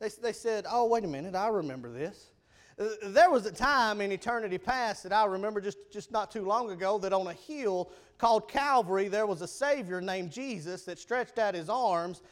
They, 0.00 0.08
they 0.22 0.32
said, 0.32 0.64
oh, 0.70 0.86
wait 0.86 1.04
a 1.04 1.08
minute, 1.08 1.34
I 1.34 1.48
remember 1.48 1.90
this. 1.90 2.30
Uh, 2.78 2.88
there 3.06 3.30
was 3.30 3.44
a 3.46 3.52
time 3.52 4.00
in 4.00 4.12
eternity 4.12 4.58
past 4.58 5.02
that 5.02 5.12
I 5.12 5.24
remember 5.24 5.60
just, 5.60 5.78
just 5.92 6.12
not 6.12 6.30
too 6.30 6.44
long 6.44 6.70
ago 6.70 6.98
that 6.98 7.12
on 7.12 7.26
a 7.26 7.32
hill 7.32 7.90
called 8.18 8.48
Calvary 8.48 9.08
there 9.08 9.26
was 9.26 9.42
a 9.42 9.48
Savior 9.48 10.00
named 10.00 10.30
Jesus 10.30 10.84
that 10.84 10.98
stretched 10.98 11.38
out 11.38 11.54
his 11.54 11.68
arms 11.68 12.22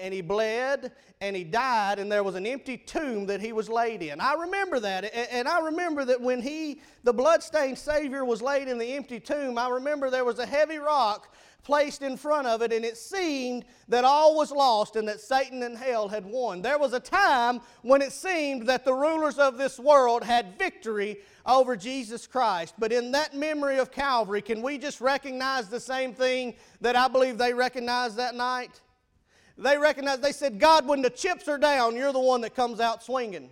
and 0.00 0.14
he 0.14 0.20
bled 0.20 0.92
and 1.20 1.34
he 1.34 1.42
died 1.42 1.98
and 1.98 2.10
there 2.10 2.22
was 2.22 2.34
an 2.34 2.46
empty 2.46 2.76
tomb 2.76 3.26
that 3.26 3.40
he 3.40 3.52
was 3.52 3.68
laid 3.68 4.02
in 4.02 4.20
i 4.20 4.34
remember 4.34 4.78
that 4.78 5.04
and 5.32 5.48
i 5.48 5.60
remember 5.60 6.04
that 6.04 6.20
when 6.20 6.40
he 6.40 6.80
the 7.02 7.12
bloodstained 7.12 7.76
savior 7.76 8.24
was 8.24 8.40
laid 8.40 8.68
in 8.68 8.78
the 8.78 8.92
empty 8.92 9.18
tomb 9.18 9.58
i 9.58 9.68
remember 9.68 10.10
there 10.10 10.24
was 10.24 10.38
a 10.38 10.46
heavy 10.46 10.78
rock 10.78 11.34
placed 11.64 12.02
in 12.02 12.16
front 12.16 12.46
of 12.46 12.62
it, 12.62 12.72
and 12.72 12.84
it 12.84 12.96
seemed 12.96 13.64
that 13.88 14.04
all 14.04 14.36
was 14.36 14.52
lost 14.52 14.96
and 14.96 15.08
that 15.08 15.20
Satan 15.20 15.62
and 15.62 15.76
hell 15.76 16.08
had 16.08 16.24
won. 16.24 16.62
There 16.62 16.78
was 16.78 16.92
a 16.92 17.00
time 17.00 17.60
when 17.82 18.02
it 18.02 18.12
seemed 18.12 18.66
that 18.68 18.84
the 18.84 18.92
rulers 18.92 19.38
of 19.38 19.58
this 19.58 19.78
world 19.78 20.22
had 20.22 20.58
victory 20.58 21.18
over 21.46 21.74
Jesus 21.74 22.26
Christ. 22.26 22.74
But 22.78 22.92
in 22.92 23.10
that 23.12 23.34
memory 23.34 23.78
of 23.78 23.90
Calvary, 23.90 24.42
can 24.42 24.62
we 24.62 24.78
just 24.78 25.00
recognize 25.00 25.68
the 25.68 25.80
same 25.80 26.14
thing 26.14 26.54
that 26.80 26.96
I 26.96 27.08
believe 27.08 27.38
they 27.38 27.54
recognized 27.54 28.16
that 28.16 28.34
night? 28.34 28.80
They 29.56 29.78
recognized, 29.78 30.22
they 30.22 30.32
said, 30.32 30.58
God, 30.58 30.86
when 30.86 31.00
the 31.00 31.10
chips 31.10 31.48
are 31.48 31.58
down, 31.58 31.96
you're 31.96 32.12
the 32.12 32.20
one 32.20 32.40
that 32.42 32.54
comes 32.54 32.80
out 32.80 33.02
swinging. 33.02 33.50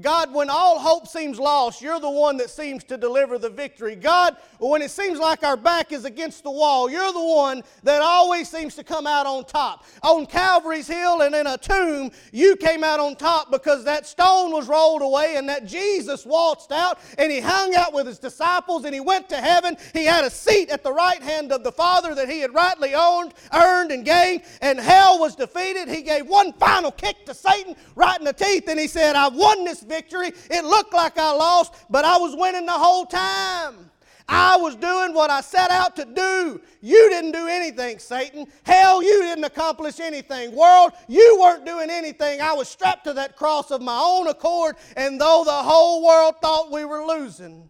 God, 0.00 0.34
when 0.34 0.50
all 0.50 0.80
hope 0.80 1.06
seems 1.06 1.38
lost, 1.38 1.80
you're 1.80 2.00
the 2.00 2.10
one 2.10 2.36
that 2.38 2.50
seems 2.50 2.82
to 2.84 2.96
deliver 2.96 3.38
the 3.38 3.48
victory. 3.48 3.94
God, 3.94 4.36
when 4.58 4.82
it 4.82 4.90
seems 4.90 5.20
like 5.20 5.44
our 5.44 5.56
back 5.56 5.92
is 5.92 6.04
against 6.04 6.42
the 6.42 6.50
wall, 6.50 6.90
you're 6.90 7.12
the 7.12 7.22
one 7.22 7.62
that 7.84 8.02
always 8.02 8.48
seems 8.48 8.74
to 8.74 8.82
come 8.82 9.06
out 9.06 9.24
on 9.24 9.44
top. 9.44 9.84
On 10.02 10.26
Calvary's 10.26 10.88
Hill 10.88 11.20
and 11.22 11.32
in 11.32 11.46
a 11.46 11.56
tomb, 11.56 12.10
you 12.32 12.56
came 12.56 12.82
out 12.82 12.98
on 12.98 13.14
top 13.14 13.52
because 13.52 13.84
that 13.84 14.04
stone 14.04 14.50
was 14.50 14.66
rolled 14.66 15.02
away 15.02 15.36
and 15.36 15.48
that 15.48 15.64
Jesus 15.64 16.26
waltzed 16.26 16.72
out 16.72 16.98
and 17.16 17.30
he 17.30 17.38
hung 17.38 17.76
out 17.76 17.92
with 17.92 18.08
his 18.08 18.18
disciples 18.18 18.84
and 18.84 18.94
he 18.94 19.00
went 19.00 19.28
to 19.28 19.36
heaven. 19.36 19.76
He 19.92 20.04
had 20.04 20.24
a 20.24 20.30
seat 20.30 20.70
at 20.70 20.82
the 20.82 20.92
right 20.92 21.22
hand 21.22 21.52
of 21.52 21.62
the 21.62 21.72
Father 21.72 22.16
that 22.16 22.28
he 22.28 22.40
had 22.40 22.52
rightly 22.52 22.94
owned, 22.96 23.32
earned, 23.52 23.92
and 23.92 24.04
gained, 24.04 24.42
and 24.60 24.80
hell 24.80 25.20
was 25.20 25.36
defeated. 25.36 25.88
He 25.88 26.02
gave 26.02 26.26
one 26.26 26.52
final 26.54 26.90
kick 26.90 27.24
to 27.26 27.34
Satan 27.34 27.76
right 27.94 28.18
in 28.18 28.24
the 28.24 28.32
teeth 28.32 28.64
and 28.68 28.80
he 28.80 28.88
said, 28.88 29.14
I've 29.14 29.34
won 29.34 29.64
this 29.64 29.83
victory. 29.88 30.32
It 30.50 30.64
looked 30.64 30.92
like 30.92 31.18
I 31.18 31.32
lost, 31.32 31.74
but 31.90 32.04
I 32.04 32.16
was 32.18 32.34
winning 32.36 32.66
the 32.66 32.72
whole 32.72 33.06
time. 33.06 33.90
I 34.26 34.56
was 34.56 34.74
doing 34.74 35.12
what 35.12 35.28
I 35.28 35.42
set 35.42 35.70
out 35.70 35.96
to 35.96 36.04
do. 36.06 36.60
You 36.80 37.10
didn't 37.10 37.32
do 37.32 37.46
anything, 37.46 37.98
Satan. 37.98 38.46
Hell, 38.62 39.02
you 39.02 39.20
didn't 39.20 39.44
accomplish 39.44 40.00
anything. 40.00 40.54
World, 40.54 40.92
you 41.08 41.38
weren't 41.40 41.66
doing 41.66 41.90
anything. 41.90 42.40
I 42.40 42.54
was 42.54 42.68
strapped 42.68 43.04
to 43.04 43.12
that 43.14 43.36
cross 43.36 43.70
of 43.70 43.82
my 43.82 43.98
own 43.98 44.26
accord, 44.28 44.76
and 44.96 45.20
though 45.20 45.42
the 45.44 45.52
whole 45.52 46.04
world 46.04 46.36
thought 46.40 46.72
we 46.72 46.86
were 46.86 47.04
losing, 47.04 47.68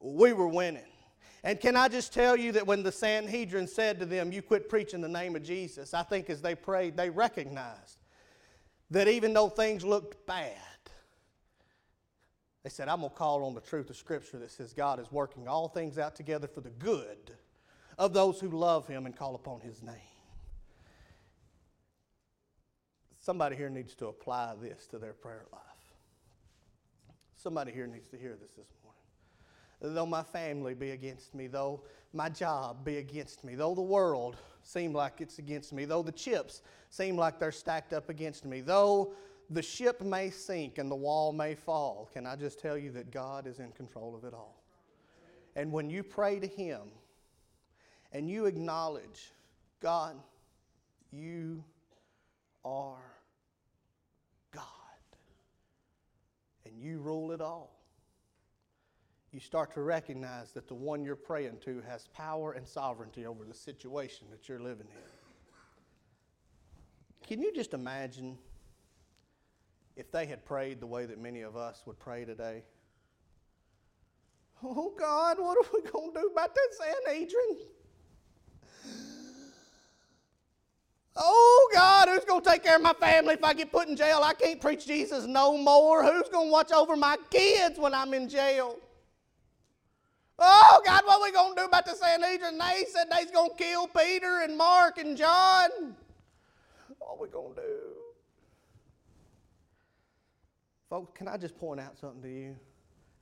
we 0.00 0.34
were 0.34 0.48
winning. 0.48 0.82
And 1.44 1.60
can 1.60 1.76
I 1.76 1.88
just 1.88 2.12
tell 2.12 2.36
you 2.36 2.52
that 2.52 2.66
when 2.66 2.82
the 2.82 2.92
Sanhedrin 2.92 3.66
said 3.66 3.98
to 4.00 4.06
them, 4.06 4.32
You 4.32 4.42
quit 4.42 4.68
preaching 4.68 5.00
the 5.00 5.08
name 5.08 5.34
of 5.34 5.42
Jesus, 5.42 5.94
I 5.94 6.02
think 6.02 6.28
as 6.28 6.42
they 6.42 6.54
prayed, 6.54 6.96
they 6.96 7.08
recognized 7.10 7.98
that 8.90 9.08
even 9.08 9.32
though 9.32 9.48
things 9.48 9.84
looked 9.84 10.26
bad, 10.26 10.52
they 12.64 12.70
said, 12.70 12.88
I'm 12.88 13.00
going 13.00 13.10
to 13.10 13.16
call 13.16 13.44
on 13.44 13.54
the 13.54 13.60
truth 13.60 13.90
of 13.90 13.96
Scripture 13.96 14.38
that 14.38 14.50
says 14.50 14.72
God 14.72 14.98
is 14.98 15.12
working 15.12 15.46
all 15.46 15.68
things 15.68 15.98
out 15.98 16.16
together 16.16 16.48
for 16.48 16.62
the 16.62 16.70
good 16.70 17.32
of 17.98 18.14
those 18.14 18.40
who 18.40 18.48
love 18.48 18.88
Him 18.88 19.04
and 19.04 19.14
call 19.14 19.34
upon 19.34 19.60
His 19.60 19.82
name. 19.82 19.94
Somebody 23.20 23.54
here 23.54 23.68
needs 23.68 23.94
to 23.96 24.06
apply 24.06 24.54
this 24.60 24.86
to 24.88 24.98
their 24.98 25.12
prayer 25.12 25.44
life. 25.52 25.60
Somebody 27.36 27.70
here 27.70 27.86
needs 27.86 28.08
to 28.08 28.16
hear 28.16 28.36
this 28.40 28.52
this 28.52 28.72
morning. 28.82 29.94
Though 29.94 30.06
my 30.06 30.22
family 30.22 30.72
be 30.72 30.92
against 30.92 31.34
me, 31.34 31.46
though 31.46 31.82
my 32.14 32.30
job 32.30 32.82
be 32.84 32.96
against 32.96 33.44
me, 33.44 33.54
though 33.54 33.74
the 33.74 33.82
world 33.82 34.36
seem 34.62 34.94
like 34.94 35.20
it's 35.20 35.38
against 35.38 35.74
me, 35.74 35.84
though 35.84 36.02
the 36.02 36.12
chips 36.12 36.62
seem 36.88 37.16
like 37.16 37.38
they're 37.38 37.52
stacked 37.52 37.92
up 37.92 38.08
against 38.08 38.46
me, 38.46 38.62
though 38.62 39.12
the 39.50 39.62
ship 39.62 40.00
may 40.00 40.30
sink 40.30 40.78
and 40.78 40.90
the 40.90 40.96
wall 40.96 41.32
may 41.32 41.54
fall, 41.54 42.08
can 42.12 42.26
I 42.26 42.36
just 42.36 42.58
tell 42.58 42.78
you 42.78 42.90
that 42.92 43.10
God 43.10 43.46
is 43.46 43.58
in 43.58 43.72
control 43.72 44.14
of 44.14 44.24
it 44.24 44.34
all? 44.34 44.62
And 45.56 45.70
when 45.70 45.90
you 45.90 46.02
pray 46.02 46.40
to 46.40 46.46
Him 46.46 46.80
and 48.12 48.28
you 48.28 48.46
acknowledge, 48.46 49.32
God, 49.80 50.16
you 51.12 51.62
are 52.64 53.02
God, 54.52 54.62
and 56.64 56.80
you 56.80 56.98
rule 56.98 57.32
it 57.32 57.40
all, 57.40 57.70
you 59.32 59.40
start 59.40 59.74
to 59.74 59.82
recognize 59.82 60.52
that 60.52 60.68
the 60.68 60.74
one 60.74 61.04
you're 61.04 61.16
praying 61.16 61.58
to 61.64 61.82
has 61.88 62.06
power 62.08 62.52
and 62.52 62.66
sovereignty 62.66 63.26
over 63.26 63.44
the 63.44 63.54
situation 63.54 64.26
that 64.30 64.48
you're 64.48 64.60
living 64.60 64.86
in. 64.86 65.02
Can 67.26 67.40
you 67.42 67.52
just 67.52 67.74
imagine? 67.74 68.38
If 69.96 70.10
they 70.10 70.26
had 70.26 70.44
prayed 70.44 70.80
the 70.80 70.86
way 70.86 71.06
that 71.06 71.20
many 71.20 71.42
of 71.42 71.56
us 71.56 71.82
would 71.86 71.98
pray 71.98 72.24
today. 72.24 72.62
Oh 74.62 74.92
God, 74.98 75.38
what 75.38 75.58
are 75.58 75.70
we 75.72 75.88
going 75.90 76.12
to 76.12 76.20
do 76.20 76.30
about 76.32 76.54
that 76.54 76.68
Sanhedrin? 77.04 77.58
Oh 81.16 81.70
God, 81.72 82.08
who's 82.08 82.24
going 82.24 82.42
to 82.42 82.50
take 82.50 82.64
care 82.64 82.76
of 82.76 82.82
my 82.82 82.92
family 82.94 83.34
if 83.34 83.44
I 83.44 83.54
get 83.54 83.70
put 83.70 83.88
in 83.88 83.96
jail? 83.96 84.20
I 84.24 84.34
can't 84.34 84.60
preach 84.60 84.84
Jesus 84.86 85.26
no 85.26 85.56
more. 85.56 86.02
Who's 86.02 86.28
going 86.28 86.48
to 86.48 86.52
watch 86.52 86.72
over 86.72 86.96
my 86.96 87.16
kids 87.30 87.78
when 87.78 87.94
I'm 87.94 88.14
in 88.14 88.28
jail? 88.28 88.76
Oh 90.38 90.82
God, 90.84 91.02
what 91.04 91.20
are 91.20 91.22
we 91.22 91.30
going 91.30 91.54
to 91.54 91.62
do 91.62 91.66
about 91.66 91.86
the 91.86 91.94
Sanhedrin? 91.94 92.58
They 92.58 92.84
said 92.90 93.04
they's 93.10 93.30
going 93.30 93.50
to 93.50 93.56
kill 93.56 93.86
Peter 93.86 94.40
and 94.40 94.56
Mark 94.56 94.98
and 94.98 95.16
John. 95.16 95.94
What 96.98 97.10
are 97.10 97.22
we 97.22 97.28
going 97.28 97.54
to 97.54 97.60
do? 97.60 97.83
Folks, 100.94 101.10
can 101.18 101.26
I 101.26 101.36
just 101.36 101.58
point 101.58 101.80
out 101.80 101.98
something 101.98 102.22
to 102.22 102.28
you? 102.28 102.54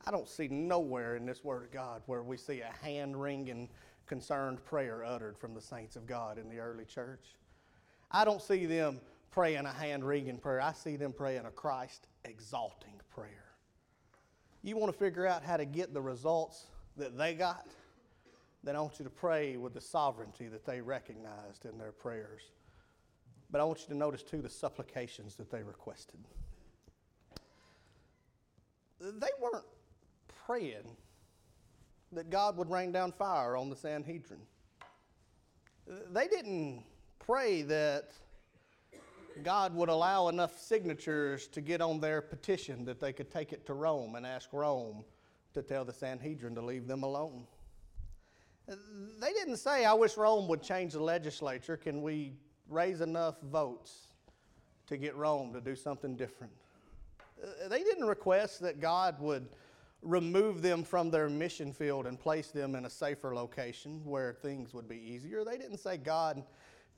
I 0.06 0.10
don't 0.10 0.28
see 0.28 0.46
nowhere 0.46 1.16
in 1.16 1.24
this 1.24 1.42
Word 1.42 1.62
of 1.62 1.70
God 1.70 2.02
where 2.04 2.22
we 2.22 2.36
see 2.36 2.60
a 2.60 2.70
hand 2.84 3.18
wringing, 3.18 3.66
concerned 4.04 4.62
prayer 4.66 5.02
uttered 5.02 5.38
from 5.38 5.54
the 5.54 5.60
saints 5.62 5.96
of 5.96 6.06
God 6.06 6.36
in 6.36 6.50
the 6.50 6.58
early 6.58 6.84
church. 6.84 7.24
I 8.10 8.26
don't 8.26 8.42
see 8.42 8.66
them 8.66 9.00
praying 9.30 9.64
a 9.64 9.72
hand 9.72 10.04
wringing 10.04 10.36
prayer. 10.36 10.60
I 10.60 10.74
see 10.74 10.96
them 10.96 11.14
praying 11.14 11.46
a 11.46 11.50
Christ 11.50 12.08
exalting 12.26 13.00
prayer. 13.08 13.54
You 14.62 14.76
want 14.76 14.92
to 14.92 14.98
figure 14.98 15.26
out 15.26 15.42
how 15.42 15.56
to 15.56 15.64
get 15.64 15.94
the 15.94 16.02
results 16.02 16.66
that 16.98 17.16
they 17.16 17.32
got? 17.32 17.66
Then 18.62 18.76
I 18.76 18.82
want 18.82 18.98
you 18.98 19.04
to 19.04 19.10
pray 19.10 19.56
with 19.56 19.72
the 19.72 19.80
sovereignty 19.80 20.46
that 20.48 20.66
they 20.66 20.82
recognized 20.82 21.64
in 21.64 21.78
their 21.78 21.92
prayers. 21.92 22.42
But 23.50 23.62
I 23.62 23.64
want 23.64 23.80
you 23.80 23.86
to 23.86 23.96
notice, 23.96 24.22
too, 24.22 24.42
the 24.42 24.50
supplications 24.50 25.36
that 25.36 25.50
they 25.50 25.62
requested 25.62 26.20
they 29.02 29.28
weren't 29.40 29.64
praying 30.46 30.96
that 32.12 32.30
God 32.30 32.56
would 32.56 32.70
rain 32.70 32.92
down 32.92 33.12
fire 33.12 33.56
on 33.56 33.68
the 33.70 33.76
Sanhedrin. 33.76 34.40
They 36.10 36.28
didn't 36.28 36.84
pray 37.18 37.62
that 37.62 38.12
God 39.42 39.74
would 39.74 39.88
allow 39.88 40.28
enough 40.28 40.58
signatures 40.58 41.48
to 41.48 41.60
get 41.60 41.80
on 41.80 42.00
their 42.00 42.20
petition 42.20 42.84
that 42.84 43.00
they 43.00 43.12
could 43.12 43.30
take 43.30 43.52
it 43.52 43.66
to 43.66 43.74
Rome 43.74 44.14
and 44.14 44.26
ask 44.26 44.52
Rome 44.52 45.04
to 45.54 45.62
tell 45.62 45.84
the 45.84 45.92
Sanhedrin 45.92 46.54
to 46.54 46.60
leave 46.60 46.86
them 46.86 47.02
alone. 47.02 47.46
They 48.68 49.32
didn't 49.32 49.56
say, 49.56 49.84
I 49.84 49.94
wish 49.94 50.16
Rome 50.16 50.46
would 50.48 50.62
change 50.62 50.92
the 50.92 51.02
legislature. 51.02 51.76
Can 51.76 52.02
we 52.02 52.34
raise 52.68 53.00
enough 53.00 53.40
votes 53.40 54.08
to 54.86 54.96
get 54.96 55.16
Rome 55.16 55.52
to 55.54 55.60
do 55.60 55.74
something 55.74 56.16
different? 56.16 56.52
Uh, 57.40 57.68
they 57.68 57.82
didn't 57.82 58.06
request 58.06 58.60
that 58.60 58.80
God 58.80 59.20
would 59.20 59.48
remove 60.02 60.62
them 60.62 60.82
from 60.82 61.10
their 61.10 61.28
mission 61.28 61.72
field 61.72 62.06
and 62.06 62.18
place 62.18 62.48
them 62.48 62.74
in 62.74 62.84
a 62.84 62.90
safer 62.90 63.34
location 63.34 64.00
where 64.04 64.32
things 64.32 64.74
would 64.74 64.88
be 64.88 64.96
easier. 64.96 65.44
They 65.44 65.56
didn't 65.56 65.78
say, 65.78 65.96
God, 65.96 66.42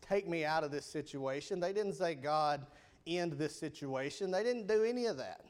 take 0.00 0.26
me 0.26 0.44
out 0.44 0.64
of 0.64 0.70
this 0.70 0.86
situation. 0.86 1.60
They 1.60 1.72
didn't 1.72 1.94
say, 1.94 2.14
God, 2.14 2.66
end 3.06 3.32
this 3.32 3.54
situation. 3.54 4.30
They 4.30 4.42
didn't 4.42 4.66
do 4.66 4.82
any 4.82 5.06
of 5.06 5.18
that. 5.18 5.42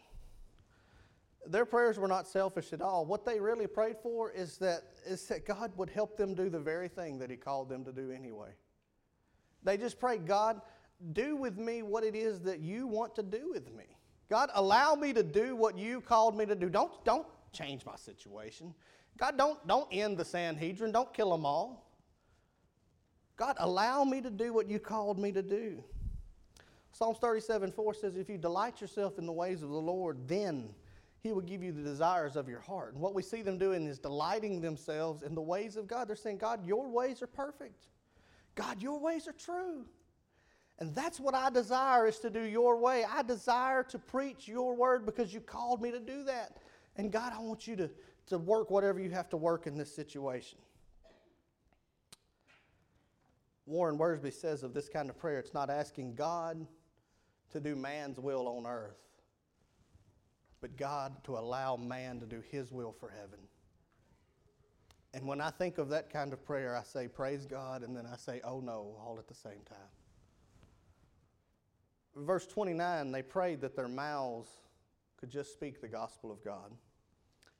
Their 1.46 1.64
prayers 1.64 1.98
were 1.98 2.08
not 2.08 2.26
selfish 2.26 2.72
at 2.72 2.80
all. 2.80 3.04
What 3.04 3.24
they 3.24 3.38
really 3.38 3.66
prayed 3.66 3.96
for 4.02 4.32
is 4.32 4.56
that, 4.58 4.82
is 5.06 5.24
that 5.26 5.46
God 5.46 5.72
would 5.76 5.90
help 5.90 6.16
them 6.16 6.34
do 6.34 6.48
the 6.48 6.58
very 6.58 6.88
thing 6.88 7.18
that 7.18 7.30
He 7.30 7.36
called 7.36 7.68
them 7.68 7.84
to 7.84 7.92
do 7.92 8.10
anyway. 8.10 8.50
They 9.62 9.76
just 9.76 10.00
prayed, 10.00 10.26
God, 10.26 10.60
do 11.12 11.36
with 11.36 11.58
me 11.58 11.82
what 11.82 12.02
it 12.02 12.16
is 12.16 12.40
that 12.40 12.60
you 12.60 12.86
want 12.86 13.14
to 13.16 13.22
do 13.22 13.50
with 13.52 13.72
me. 13.74 13.84
God, 14.34 14.50
allow 14.54 14.96
me 14.96 15.12
to 15.12 15.22
do 15.22 15.54
what 15.54 15.78
you 15.78 16.00
called 16.00 16.36
me 16.36 16.44
to 16.44 16.56
do. 16.56 16.68
Don't, 16.68 16.90
don't 17.04 17.24
change 17.52 17.86
my 17.86 17.94
situation. 17.94 18.74
God, 19.16 19.38
don't, 19.38 19.64
don't 19.68 19.86
end 19.92 20.18
the 20.18 20.24
Sanhedrin. 20.24 20.90
Don't 20.90 21.14
kill 21.14 21.30
them 21.30 21.46
all. 21.46 21.88
God, 23.36 23.54
allow 23.60 24.02
me 24.02 24.20
to 24.20 24.30
do 24.30 24.52
what 24.52 24.68
you 24.68 24.80
called 24.80 25.20
me 25.20 25.30
to 25.30 25.40
do. 25.40 25.84
Psalms 26.90 27.18
37 27.18 27.70
4 27.70 27.94
says, 27.94 28.16
If 28.16 28.28
you 28.28 28.36
delight 28.36 28.80
yourself 28.80 29.20
in 29.20 29.26
the 29.26 29.32
ways 29.32 29.62
of 29.62 29.68
the 29.68 29.76
Lord, 29.76 30.26
then 30.26 30.68
he 31.22 31.30
will 31.30 31.40
give 31.40 31.62
you 31.62 31.70
the 31.70 31.82
desires 31.82 32.34
of 32.34 32.48
your 32.48 32.58
heart. 32.58 32.94
And 32.94 33.00
what 33.00 33.14
we 33.14 33.22
see 33.22 33.40
them 33.40 33.56
doing 33.56 33.86
is 33.86 34.00
delighting 34.00 34.60
themselves 34.60 35.22
in 35.22 35.36
the 35.36 35.42
ways 35.42 35.76
of 35.76 35.86
God. 35.86 36.08
They're 36.08 36.16
saying, 36.16 36.38
God, 36.38 36.66
your 36.66 36.88
ways 36.88 37.22
are 37.22 37.28
perfect. 37.28 37.86
God, 38.56 38.82
your 38.82 38.98
ways 38.98 39.28
are 39.28 39.32
true. 39.32 39.84
And 40.78 40.94
that's 40.94 41.20
what 41.20 41.34
I 41.34 41.50
desire 41.50 42.06
is 42.06 42.18
to 42.20 42.30
do 42.30 42.42
your 42.42 42.76
way. 42.76 43.04
I 43.08 43.22
desire 43.22 43.84
to 43.84 43.98
preach 43.98 44.48
your 44.48 44.74
word 44.74 45.06
because 45.06 45.32
you 45.32 45.40
called 45.40 45.80
me 45.80 45.90
to 45.92 46.00
do 46.00 46.24
that. 46.24 46.56
And 46.96 47.12
God, 47.12 47.32
I 47.34 47.40
want 47.40 47.66
you 47.66 47.76
to, 47.76 47.90
to 48.26 48.38
work 48.38 48.70
whatever 48.70 49.00
you 49.00 49.10
have 49.10 49.28
to 49.30 49.36
work 49.36 49.66
in 49.66 49.76
this 49.76 49.94
situation. 49.94 50.58
Warren 53.66 53.96
Wiersbe 53.98 54.32
says 54.32 54.62
of 54.62 54.74
this 54.74 54.88
kind 54.88 55.08
of 55.08 55.18
prayer, 55.18 55.38
it's 55.38 55.54
not 55.54 55.70
asking 55.70 56.16
God 56.16 56.66
to 57.52 57.60
do 57.60 57.76
man's 57.76 58.18
will 58.18 58.46
on 58.48 58.66
earth, 58.66 58.98
but 60.60 60.76
God 60.76 61.22
to 61.24 61.38
allow 61.38 61.76
man 61.76 62.20
to 62.20 62.26
do 62.26 62.42
his 62.50 62.72
will 62.72 62.92
for 62.92 63.08
heaven. 63.08 63.38
And 65.14 65.26
when 65.26 65.40
I 65.40 65.50
think 65.50 65.78
of 65.78 65.88
that 65.90 66.10
kind 66.10 66.32
of 66.32 66.44
prayer, 66.44 66.76
I 66.76 66.82
say, 66.82 67.06
Praise 67.06 67.46
God, 67.46 67.84
and 67.84 67.96
then 67.96 68.04
I 68.04 68.16
say, 68.16 68.40
Oh 68.44 68.60
no, 68.60 68.96
all 69.00 69.16
at 69.18 69.28
the 69.28 69.34
same 69.34 69.60
time. 69.68 70.03
Verse 72.16 72.46
29, 72.46 73.10
they 73.10 73.22
prayed 73.22 73.60
that 73.62 73.74
their 73.74 73.88
mouths 73.88 74.48
could 75.18 75.30
just 75.30 75.52
speak 75.52 75.80
the 75.80 75.88
gospel 75.88 76.30
of 76.30 76.44
God. 76.44 76.70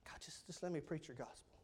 God, 0.05 0.17
just, 0.21 0.47
just 0.47 0.63
let 0.63 0.71
me 0.71 0.81
preach 0.81 1.09
your 1.09 1.17
gospel. 1.17 1.59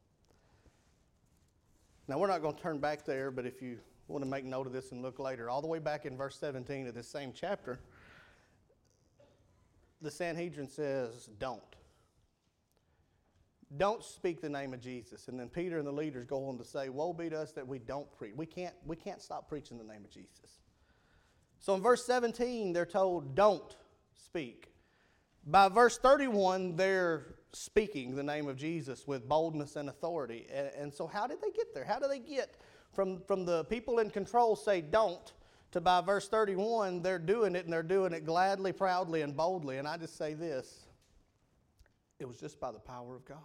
Now, 2.09 2.19
we're 2.19 2.27
not 2.27 2.43
going 2.43 2.57
to 2.57 2.61
turn 2.61 2.79
back 2.79 3.05
there, 3.05 3.31
but 3.31 3.47
if 3.47 3.63
you 3.63 3.79
want 4.09 4.25
to 4.25 4.29
make 4.31 4.45
note 4.45 4.67
of 4.67 4.73
this 4.73 4.91
and 4.91 5.03
look 5.03 5.19
later, 5.21 5.49
all 5.49 5.61
the 5.61 5.69
way 5.69 5.79
back 5.79 6.07
in 6.07 6.17
verse 6.17 6.37
17 6.37 6.89
of 6.89 6.95
this 6.95 7.07
same 7.07 7.33
chapter, 7.33 7.79
the 10.03 10.11
Sanhedrin 10.11 10.69
says, 10.69 11.29
Don't. 11.39 11.63
Don't 13.77 14.03
speak 14.03 14.41
the 14.41 14.49
name 14.49 14.75
of 14.75 14.81
Jesus. 14.81 15.29
And 15.29 15.39
then 15.39 15.49
Peter 15.49 15.79
and 15.79 15.87
the 15.87 15.93
leaders 15.93 16.25
go 16.25 16.49
on 16.49 16.59
to 16.59 16.65
say, 16.65 16.89
Woe 16.89 17.13
be 17.13 17.31
to 17.31 17.39
us 17.39 17.53
that 17.53 17.67
we 17.67 17.79
don't 17.79 18.11
preach. 18.19 18.33
We 18.35 18.47
can't, 18.47 18.75
we 18.85 18.97
can't 18.97 19.23
stop 19.23 19.49
preaching 19.49 19.79
the 19.79 19.85
name 19.85 20.05
of 20.05 20.11
Jesus. 20.11 20.59
So 21.61 21.75
in 21.75 21.83
verse 21.83 22.05
17, 22.05 22.73
they're 22.73 22.87
told, 22.87 23.35
Don't 23.35 23.77
speak. 24.15 24.73
By 25.47 25.69
verse 25.69 25.99
31, 25.99 26.77
they're 26.77 27.35
speaking 27.53 28.15
the 28.15 28.23
name 28.23 28.49
of 28.49 28.57
Jesus 28.57 29.07
with 29.07 29.29
boldness 29.29 29.77
and 29.77 29.89
authority. 29.89 30.47
And, 30.77 30.93
so, 30.93 31.07
how 31.07 31.27
did 31.27 31.41
they 31.41 31.51
get 31.51 31.75
there? 31.75 31.85
How 31.85 31.99
do 31.99 32.09
they 32.09 32.19
get 32.19 32.57
from, 32.93 33.21
from 33.27 33.45
the 33.45 33.65
people 33.65 33.99
in 33.99 34.11
control 34.11 34.57
say, 34.57 34.81
Don't, 34.81 35.33
to 35.73 35.81
by 35.81 36.01
verse 36.01 36.29
31, 36.29 37.03
they're 37.03 37.19
doing 37.19 37.55
it 37.55 37.65
and 37.65 37.73
they're 37.73 37.83
doing 37.83 38.13
it 38.13 38.25
gladly, 38.25 38.73
proudly, 38.73 39.23
and 39.23 39.37
boldly. 39.37 39.79
And 39.79 39.87
I 39.87 39.97
just 39.97 40.17
say 40.17 40.35
this 40.35 40.87
it 42.19 42.27
was 42.27 42.39
just 42.39 42.59
by 42.59 42.73
the 42.73 42.79
power 42.79 43.17
of 43.17 43.25
God. 43.25 43.39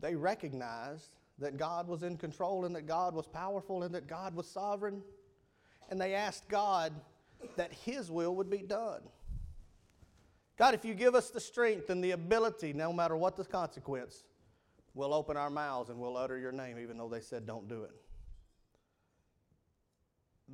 They 0.00 0.14
recognized 0.14 1.10
that 1.38 1.56
God 1.56 1.88
was 1.88 2.02
in 2.02 2.16
control 2.16 2.64
and 2.64 2.74
that 2.74 2.86
God 2.86 3.14
was 3.14 3.26
powerful 3.26 3.82
and 3.82 3.94
that 3.94 4.06
God 4.06 4.34
was 4.34 4.46
sovereign. 4.46 5.02
And 5.92 6.00
they 6.00 6.14
asked 6.14 6.48
God 6.48 6.94
that 7.56 7.70
His 7.70 8.10
will 8.10 8.34
would 8.36 8.48
be 8.48 8.62
done. 8.62 9.02
God, 10.56 10.72
if 10.72 10.86
you 10.86 10.94
give 10.94 11.14
us 11.14 11.28
the 11.28 11.38
strength 11.38 11.90
and 11.90 12.02
the 12.02 12.12
ability, 12.12 12.72
no 12.72 12.94
matter 12.94 13.14
what 13.14 13.36
the 13.36 13.44
consequence, 13.44 14.24
we'll 14.94 15.12
open 15.12 15.36
our 15.36 15.50
mouths 15.50 15.90
and 15.90 15.98
we'll 15.98 16.16
utter 16.16 16.38
your 16.38 16.50
name, 16.50 16.78
even 16.78 16.96
though 16.96 17.10
they 17.10 17.20
said 17.20 17.46
don't 17.46 17.68
do 17.68 17.82
it. 17.82 17.90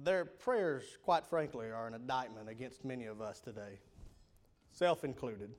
Their 0.03 0.25
prayers, 0.25 0.83
quite 1.05 1.25
frankly, 1.25 1.71
are 1.71 1.87
an 1.87 1.95
indictment 1.95 2.49
against 2.49 2.85
many 2.85 3.07
of 3.07 3.21
us 3.21 3.39
today, 3.39 3.79
self 4.73 5.05
included. 5.05 5.51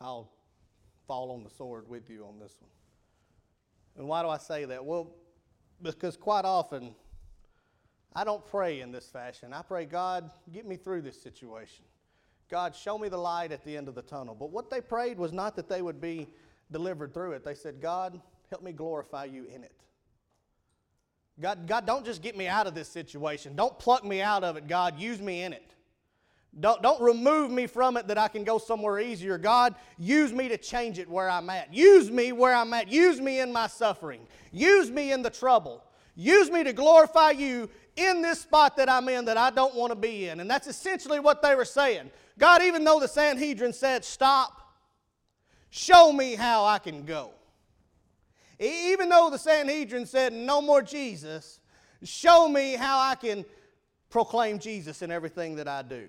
I'll 0.00 0.28
fall 1.06 1.30
on 1.30 1.44
the 1.44 1.50
sword 1.50 1.88
with 1.88 2.10
you 2.10 2.24
on 2.24 2.40
this 2.40 2.56
one. 2.58 2.70
And 3.96 4.08
why 4.08 4.22
do 4.22 4.28
I 4.28 4.38
say 4.38 4.64
that? 4.64 4.84
Well, 4.84 5.14
because 5.80 6.16
quite 6.16 6.44
often 6.44 6.96
I 8.14 8.24
don't 8.24 8.44
pray 8.46 8.80
in 8.80 8.92
this 8.92 9.06
fashion. 9.06 9.52
I 9.52 9.62
pray, 9.62 9.86
God, 9.86 10.30
get 10.52 10.66
me 10.66 10.76
through 10.76 11.02
this 11.02 11.20
situation. 11.20 11.84
God, 12.50 12.76
show 12.76 12.98
me 12.98 13.08
the 13.08 13.16
light 13.16 13.52
at 13.52 13.64
the 13.64 13.76
end 13.76 13.88
of 13.88 13.94
the 13.94 14.02
tunnel. 14.02 14.36
But 14.38 14.50
what 14.50 14.68
they 14.68 14.80
prayed 14.80 15.18
was 15.18 15.32
not 15.32 15.56
that 15.56 15.68
they 15.68 15.80
would 15.80 16.00
be 16.00 16.28
delivered 16.70 17.14
through 17.14 17.32
it. 17.32 17.44
They 17.44 17.54
said, 17.54 17.80
God, 17.80 18.20
help 18.50 18.62
me 18.62 18.72
glorify 18.72 19.24
you 19.24 19.44
in 19.44 19.64
it. 19.64 19.72
God, 21.40 21.66
God, 21.66 21.86
don't 21.86 22.04
just 22.04 22.22
get 22.22 22.36
me 22.36 22.46
out 22.46 22.66
of 22.66 22.74
this 22.74 22.88
situation. 22.88 23.56
Don't 23.56 23.78
pluck 23.78 24.04
me 24.04 24.20
out 24.20 24.44
of 24.44 24.56
it, 24.56 24.68
God. 24.68 24.98
Use 24.98 25.20
me 25.20 25.42
in 25.42 25.54
it. 25.54 25.74
Don't, 26.60 26.82
don't 26.82 27.00
remove 27.00 27.50
me 27.50 27.66
from 27.66 27.96
it 27.96 28.06
that 28.08 28.18
I 28.18 28.28
can 28.28 28.44
go 28.44 28.58
somewhere 28.58 29.00
easier. 29.00 29.38
God, 29.38 29.74
use 29.96 30.34
me 30.34 30.48
to 30.48 30.58
change 30.58 30.98
it 30.98 31.08
where 31.08 31.30
I'm 31.30 31.48
at. 31.48 31.72
Use 31.72 32.10
me 32.10 32.32
where 32.32 32.54
I'm 32.54 32.74
at. 32.74 32.88
Use 32.92 33.18
me 33.18 33.40
in 33.40 33.50
my 33.50 33.66
suffering. 33.66 34.26
Use 34.52 34.90
me 34.90 35.12
in 35.12 35.22
the 35.22 35.30
trouble. 35.30 35.82
Use 36.14 36.50
me 36.50 36.62
to 36.64 36.74
glorify 36.74 37.30
you 37.30 37.70
in 37.96 38.22
this 38.22 38.40
spot 38.40 38.76
that 38.76 38.88
I'm 38.88 39.08
in 39.08 39.26
that 39.26 39.36
I 39.36 39.50
don't 39.50 39.74
want 39.74 39.90
to 39.90 39.96
be 39.96 40.28
in. 40.28 40.40
And 40.40 40.50
that's 40.50 40.66
essentially 40.66 41.20
what 41.20 41.42
they 41.42 41.54
were 41.54 41.64
saying. 41.64 42.10
God, 42.38 42.62
even 42.62 42.84
though 42.84 43.00
the 43.00 43.08
Sanhedrin 43.08 43.72
said, 43.72 44.04
Stop, 44.04 44.74
show 45.70 46.12
me 46.12 46.34
how 46.34 46.64
I 46.64 46.78
can 46.78 47.04
go. 47.04 47.30
Even 48.58 49.08
though 49.08 49.28
the 49.30 49.38
Sanhedrin 49.38 50.06
said, 50.06 50.32
No 50.32 50.62
more 50.62 50.82
Jesus, 50.82 51.60
show 52.02 52.48
me 52.48 52.74
how 52.74 52.98
I 52.98 53.14
can 53.14 53.44
proclaim 54.08 54.58
Jesus 54.58 55.02
in 55.02 55.10
everything 55.10 55.56
that 55.56 55.68
I 55.68 55.82
do. 55.82 56.08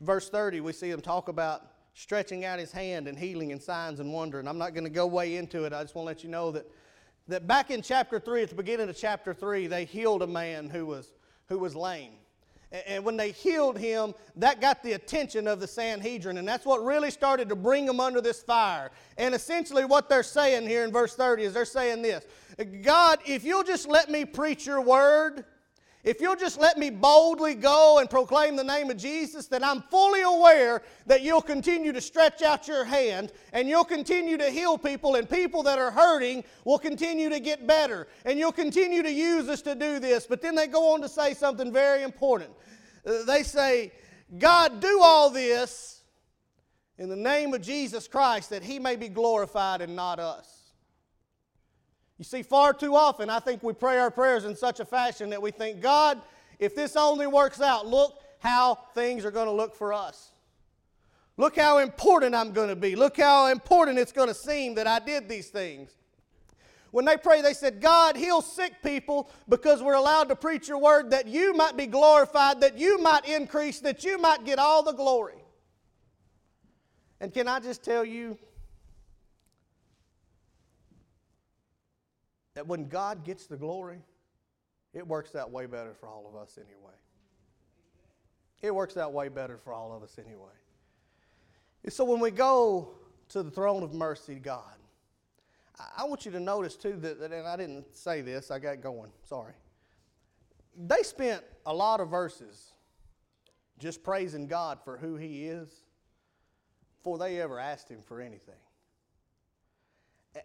Verse 0.00 0.28
30, 0.28 0.60
we 0.60 0.72
see 0.72 0.90
him 0.90 1.00
talk 1.00 1.28
about 1.28 1.62
stretching 1.94 2.44
out 2.44 2.60
his 2.60 2.70
hand 2.70 3.08
and 3.08 3.18
healing 3.18 3.50
and 3.50 3.60
signs 3.60 3.98
and 3.98 4.12
wonder. 4.12 4.38
And 4.38 4.48
I'm 4.48 4.58
not 4.58 4.72
going 4.72 4.84
to 4.84 4.90
go 4.90 5.06
way 5.06 5.36
into 5.36 5.64
it. 5.64 5.72
I 5.72 5.82
just 5.82 5.96
want 5.96 6.04
to 6.04 6.08
let 6.08 6.22
you 6.22 6.30
know 6.30 6.52
that, 6.52 6.70
that 7.28 7.46
back 7.46 7.70
in 7.70 7.82
chapter 7.82 8.18
3, 8.18 8.42
at 8.42 8.48
the 8.48 8.54
beginning 8.54 8.88
of 8.88 8.96
chapter 8.96 9.32
3, 9.32 9.66
they 9.66 9.84
healed 9.84 10.22
a 10.22 10.26
man 10.26 10.68
who 10.68 10.86
was, 10.86 11.12
who 11.48 11.58
was 11.58 11.76
lame. 11.76 12.12
And 12.70 13.02
when 13.02 13.16
they 13.16 13.30
healed 13.30 13.78
him, 13.78 14.14
that 14.36 14.60
got 14.60 14.82
the 14.82 14.92
attention 14.92 15.48
of 15.48 15.58
the 15.58 15.66
Sanhedrin. 15.66 16.36
And 16.36 16.46
that's 16.46 16.66
what 16.66 16.84
really 16.84 17.10
started 17.10 17.48
to 17.48 17.56
bring 17.56 17.86
them 17.86 17.98
under 17.98 18.20
this 18.20 18.42
fire. 18.42 18.90
And 19.16 19.34
essentially, 19.34 19.86
what 19.86 20.10
they're 20.10 20.22
saying 20.22 20.66
here 20.68 20.84
in 20.84 20.92
verse 20.92 21.14
30 21.14 21.44
is 21.44 21.54
they're 21.54 21.64
saying 21.64 22.02
this 22.02 22.26
God, 22.82 23.20
if 23.24 23.42
you'll 23.44 23.62
just 23.62 23.88
let 23.88 24.10
me 24.10 24.26
preach 24.26 24.66
your 24.66 24.82
word, 24.82 25.46
if 26.04 26.20
you'll 26.20 26.36
just 26.36 26.60
let 26.60 26.78
me 26.78 26.90
boldly 26.90 27.54
go 27.54 27.98
and 27.98 28.08
proclaim 28.08 28.54
the 28.54 28.64
name 28.64 28.88
of 28.88 28.96
Jesus, 28.96 29.48
then 29.48 29.64
I'm 29.64 29.82
fully 29.82 30.22
aware 30.22 30.82
that 31.06 31.22
you'll 31.22 31.42
continue 31.42 31.92
to 31.92 32.00
stretch 32.00 32.40
out 32.40 32.68
your 32.68 32.84
hand 32.84 33.32
and 33.52 33.68
you'll 33.68 33.84
continue 33.84 34.38
to 34.38 34.48
heal 34.48 34.78
people, 34.78 35.16
and 35.16 35.28
people 35.28 35.62
that 35.64 35.78
are 35.78 35.90
hurting 35.90 36.44
will 36.64 36.78
continue 36.78 37.28
to 37.28 37.40
get 37.40 37.66
better. 37.66 38.06
And 38.24 38.38
you'll 38.38 38.52
continue 38.52 39.02
to 39.02 39.12
use 39.12 39.48
us 39.48 39.60
to 39.62 39.74
do 39.74 39.98
this. 39.98 40.26
But 40.26 40.40
then 40.40 40.54
they 40.54 40.68
go 40.68 40.92
on 40.92 41.00
to 41.00 41.08
say 41.08 41.34
something 41.34 41.72
very 41.72 42.04
important. 42.04 42.50
Uh, 43.04 43.24
they 43.24 43.42
say, 43.42 43.92
God, 44.38 44.80
do 44.80 45.00
all 45.02 45.30
this 45.30 46.02
in 46.96 47.08
the 47.08 47.16
name 47.16 47.54
of 47.54 47.62
Jesus 47.62 48.06
Christ 48.06 48.50
that 48.50 48.62
he 48.62 48.78
may 48.78 48.94
be 48.96 49.08
glorified 49.08 49.80
and 49.80 49.96
not 49.96 50.20
us. 50.20 50.57
You 52.18 52.24
see, 52.24 52.42
far 52.42 52.72
too 52.72 52.96
often, 52.96 53.30
I 53.30 53.38
think 53.38 53.62
we 53.62 53.72
pray 53.72 53.98
our 53.98 54.10
prayers 54.10 54.44
in 54.44 54.56
such 54.56 54.80
a 54.80 54.84
fashion 54.84 55.30
that 55.30 55.40
we 55.40 55.52
think, 55.52 55.80
God, 55.80 56.20
if 56.58 56.74
this 56.74 56.96
only 56.96 57.28
works 57.28 57.60
out, 57.60 57.86
look 57.86 58.20
how 58.40 58.74
things 58.92 59.24
are 59.24 59.30
going 59.30 59.46
to 59.46 59.52
look 59.52 59.74
for 59.74 59.92
us. 59.92 60.32
Look 61.36 61.56
how 61.56 61.78
important 61.78 62.34
I'm 62.34 62.52
going 62.52 62.68
to 62.68 62.76
be. 62.76 62.96
Look 62.96 63.18
how 63.18 63.46
important 63.46 63.98
it's 63.98 64.10
going 64.10 64.26
to 64.26 64.34
seem 64.34 64.74
that 64.74 64.88
I 64.88 64.98
did 64.98 65.28
these 65.28 65.48
things. 65.50 65.94
When 66.90 67.04
they 67.04 67.16
pray, 67.16 67.42
they 67.42 67.52
said, 67.52 67.80
God, 67.80 68.16
heal 68.16 68.40
sick 68.40 68.82
people 68.82 69.30
because 69.48 69.80
we're 69.80 69.94
allowed 69.94 70.28
to 70.30 70.36
preach 70.36 70.68
your 70.68 70.78
word 70.78 71.10
that 71.10 71.28
you 71.28 71.54
might 71.54 71.76
be 71.76 71.86
glorified, 71.86 72.60
that 72.62 72.78
you 72.78 72.98
might 72.98 73.28
increase, 73.28 73.78
that 73.80 74.02
you 74.02 74.18
might 74.18 74.44
get 74.44 74.58
all 74.58 74.82
the 74.82 74.92
glory. 74.92 75.44
And 77.20 77.32
can 77.32 77.46
I 77.46 77.60
just 77.60 77.84
tell 77.84 78.04
you, 78.04 78.38
when 82.68 82.88
God 82.88 83.24
gets 83.24 83.46
the 83.46 83.56
glory, 83.56 84.00
it 84.94 85.06
works 85.06 85.34
out 85.34 85.50
way 85.50 85.66
better 85.66 85.94
for 85.94 86.08
all 86.08 86.26
of 86.28 86.40
us 86.40 86.58
anyway. 86.58 86.94
It 88.62 88.74
works 88.74 88.96
out 88.96 89.12
way 89.12 89.28
better 89.28 89.58
for 89.58 89.72
all 89.72 89.96
of 89.96 90.02
us 90.02 90.18
anyway. 90.18 90.52
And 91.84 91.92
so 91.92 92.04
when 92.04 92.20
we 92.20 92.30
go 92.30 92.90
to 93.30 93.42
the 93.42 93.50
throne 93.50 93.82
of 93.82 93.94
mercy, 93.94 94.34
God, 94.34 94.74
I 95.96 96.04
want 96.04 96.24
you 96.24 96.32
to 96.32 96.40
notice 96.40 96.76
too 96.76 96.96
that, 97.00 97.20
and 97.20 97.46
I 97.46 97.56
didn't 97.56 97.94
say 97.94 98.20
this, 98.20 98.50
I 98.50 98.58
got 98.58 98.80
going, 98.80 99.12
sorry. 99.22 99.54
They 100.76 101.02
spent 101.02 101.44
a 101.66 101.74
lot 101.74 102.00
of 102.00 102.08
verses 102.08 102.72
just 103.78 104.02
praising 104.02 104.46
God 104.46 104.78
for 104.84 104.96
who 104.96 105.16
He 105.16 105.46
is 105.46 105.68
before 106.96 107.18
they 107.18 107.40
ever 107.40 107.60
asked 107.60 107.88
Him 107.88 108.02
for 108.02 108.20
anything. 108.20 108.54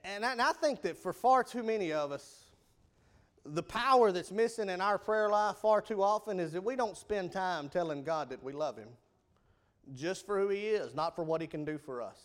And 0.04 0.26
I 0.26 0.54
think 0.54 0.82
that 0.84 0.98
for 0.98 1.14
far 1.14 1.44
too 1.44 1.64
many 1.64 1.92
of 1.92 2.12
us, 2.12 2.46
the 3.46 3.64
power 3.64 4.12
that's 4.12 4.32
missing 4.32 4.70
in 4.70 4.80
our 4.82 4.98
prayer 4.98 5.30
life 5.30 5.58
far 5.58 5.82
too 5.82 6.02
often 6.02 6.40
is 6.40 6.54
that 6.54 6.64
we 6.64 6.76
don't 6.76 6.98
spend 6.98 7.32
time 7.32 7.70
telling 7.70 8.04
God 8.04 8.30
that 8.30 8.42
we 8.44 8.54
love 8.54 8.78
Him 8.78 8.90
just 9.94 10.26
for 10.26 10.40
who 10.40 10.50
He 10.50 10.68
is, 10.68 10.96
not 10.96 11.16
for 11.16 11.24
what 11.24 11.42
He 11.42 11.48
can 11.48 11.66
do 11.66 11.78
for 11.78 12.02
us. 12.02 12.20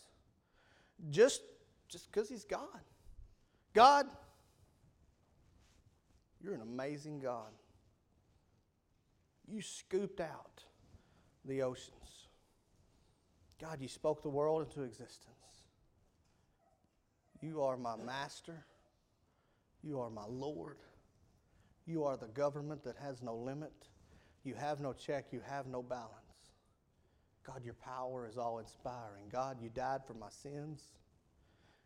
Just 1.10 1.42
just 1.88 2.10
because 2.10 2.28
He's 2.28 2.44
God. 2.44 2.82
God, 3.74 4.06
You're 6.42 6.54
an 6.54 6.62
amazing 6.62 7.20
God. 7.20 7.52
You 9.46 9.60
scooped 9.62 10.20
out 10.20 10.62
the 11.44 11.62
oceans. 11.62 12.28
God, 13.60 13.80
you 13.80 13.88
spoke 13.88 14.22
the 14.22 14.28
world 14.28 14.66
into 14.66 14.82
existence. 14.82 15.37
You 17.40 17.62
are 17.62 17.76
my 17.76 17.96
master. 17.96 18.64
You 19.82 20.00
are 20.00 20.10
my 20.10 20.26
Lord. 20.28 20.78
You 21.86 22.04
are 22.04 22.16
the 22.16 22.26
government 22.28 22.82
that 22.84 22.96
has 22.96 23.22
no 23.22 23.34
limit. 23.36 23.72
You 24.44 24.54
have 24.54 24.80
no 24.80 24.92
check. 24.92 25.26
You 25.30 25.40
have 25.48 25.66
no 25.66 25.82
balance. 25.82 26.12
God, 27.46 27.64
your 27.64 27.74
power 27.74 28.28
is 28.28 28.36
all 28.36 28.58
inspiring. 28.58 29.24
God, 29.32 29.58
you 29.62 29.70
died 29.74 30.00
for 30.06 30.14
my 30.14 30.28
sins. 30.28 30.82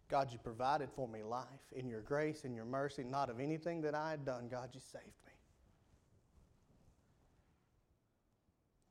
God, 0.08 0.32
you 0.32 0.38
provided 0.38 0.90
for 0.94 1.06
me 1.06 1.22
life 1.22 1.46
in 1.74 1.88
your 1.88 2.00
grace 2.00 2.44
and 2.44 2.54
your 2.54 2.64
mercy, 2.64 3.04
not 3.04 3.30
of 3.30 3.38
anything 3.38 3.80
that 3.82 3.94
I 3.94 4.10
had 4.10 4.24
done. 4.24 4.48
God, 4.50 4.70
you 4.74 4.80
saved 4.80 5.04
me. 5.04 5.32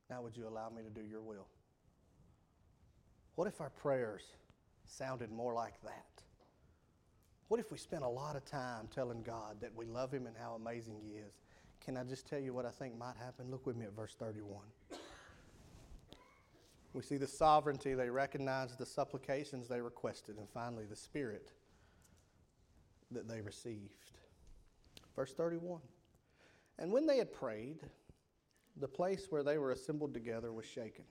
Now, 0.10 0.22
would 0.22 0.36
you 0.36 0.48
allow 0.48 0.70
me 0.70 0.82
to 0.84 0.90
do 0.90 1.06
your 1.06 1.22
will? 1.22 1.48
What 3.36 3.48
if 3.48 3.62
our 3.62 3.70
prayers 3.70 4.24
sounded 4.86 5.32
more 5.32 5.54
like 5.54 5.82
that? 5.84 6.24
What 7.52 7.60
if 7.60 7.70
we 7.70 7.78
spent 7.78 8.04
a 8.04 8.08
lot 8.08 8.38
of 8.38 8.46
time 8.46 8.88
telling 8.96 9.24
God 9.24 9.58
that 9.60 9.76
we 9.76 9.86
love 9.86 10.10
Him 10.10 10.26
and 10.26 10.38
how 10.42 10.54
amazing 10.54 11.02
He 11.04 11.18
is? 11.18 11.34
Can 11.84 11.98
I 11.98 12.06
just 12.06 12.26
tell 12.26 12.40
you 12.40 12.54
what 12.54 12.66
I 12.66 12.70
think 12.70 12.98
might 12.98 13.18
happen? 13.18 13.52
Look 13.52 13.66
with 13.66 13.76
me 13.76 13.84
at 13.84 13.94
verse 13.94 14.16
31. 14.18 14.62
We 16.94 17.04
see 17.04 17.18
the 17.18 17.28
sovereignty, 17.28 17.94
they 17.94 18.10
recognize 18.10 18.78
the 18.78 18.86
supplications 18.86 19.68
they 19.68 19.82
requested, 19.82 20.38
and 20.38 20.48
finally 20.48 20.86
the 20.86 20.96
spirit 20.96 21.52
that 23.12 23.28
they 23.28 23.42
received. 23.42 24.12
Verse 25.14 25.34
31. 25.34 25.82
And 26.80 26.90
when 26.90 27.06
they 27.06 27.18
had 27.18 27.34
prayed, 27.34 27.80
the 28.78 28.88
place 28.88 29.28
where 29.30 29.44
they 29.44 29.58
were 29.58 29.72
assembled 29.72 30.14
together 30.14 30.54
was 30.54 30.66
shaken. 30.66 31.04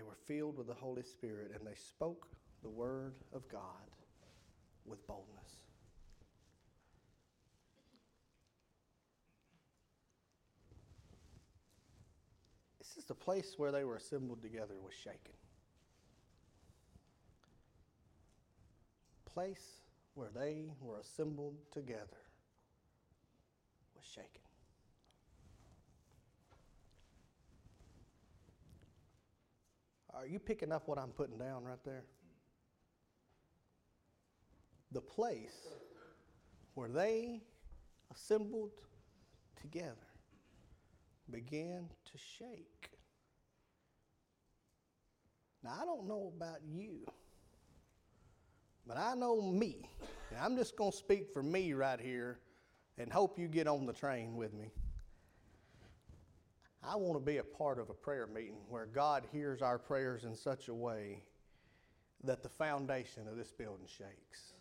They 0.00 0.06
were 0.06 0.16
filled 0.26 0.56
with 0.56 0.66
the 0.66 0.74
Holy 0.74 1.02
Spirit, 1.02 1.50
and 1.54 1.66
they 1.66 1.74
spoke 1.74 2.26
the 2.62 2.70
word 2.70 3.12
of 3.34 3.46
God 3.50 3.60
with 4.86 5.06
boldness. 5.06 5.52
This 12.78 12.96
is 12.96 13.04
the 13.04 13.14
place 13.14 13.54
where 13.58 13.70
they 13.70 13.84
were 13.84 13.96
assembled 13.96 14.40
together 14.40 14.74
was 14.82 14.94
shaken. 14.94 15.34
Place 19.26 19.82
where 20.14 20.30
they 20.34 20.64
were 20.80 20.98
assembled 20.98 21.56
together 21.72 22.22
was 23.94 24.06
shaken. 24.06 24.49
Are 30.20 30.26
you 30.26 30.38
picking 30.38 30.70
up 30.70 30.86
what 30.86 30.98
I'm 30.98 31.12
putting 31.12 31.38
down 31.38 31.64
right 31.64 31.82
there? 31.82 32.04
The 34.92 35.00
place 35.00 35.56
where 36.74 36.90
they 36.90 37.40
assembled 38.12 38.72
together 39.58 39.96
began 41.30 41.88
to 42.04 42.18
shake. 42.18 42.90
Now, 45.64 45.78
I 45.80 45.86
don't 45.86 46.06
know 46.06 46.30
about 46.36 46.58
you, 46.68 47.06
but 48.86 48.98
I 48.98 49.14
know 49.14 49.40
me. 49.40 49.88
And 50.30 50.38
I'm 50.38 50.54
just 50.54 50.76
going 50.76 50.90
to 50.90 50.96
speak 50.96 51.32
for 51.32 51.42
me 51.42 51.72
right 51.72 51.98
here 51.98 52.40
and 52.98 53.10
hope 53.10 53.38
you 53.38 53.48
get 53.48 53.66
on 53.66 53.86
the 53.86 53.94
train 53.94 54.36
with 54.36 54.52
me. 54.52 54.70
I 56.82 56.96
want 56.96 57.14
to 57.14 57.24
be 57.24 57.38
a 57.38 57.44
part 57.44 57.78
of 57.78 57.90
a 57.90 57.94
prayer 57.94 58.26
meeting 58.26 58.56
where 58.68 58.86
God 58.86 59.24
hears 59.32 59.60
our 59.60 59.78
prayers 59.78 60.24
in 60.24 60.34
such 60.34 60.68
a 60.68 60.74
way 60.74 61.22
that 62.24 62.42
the 62.42 62.48
foundation 62.48 63.28
of 63.28 63.36
this 63.36 63.52
building 63.52 63.86
shakes. 63.86 64.54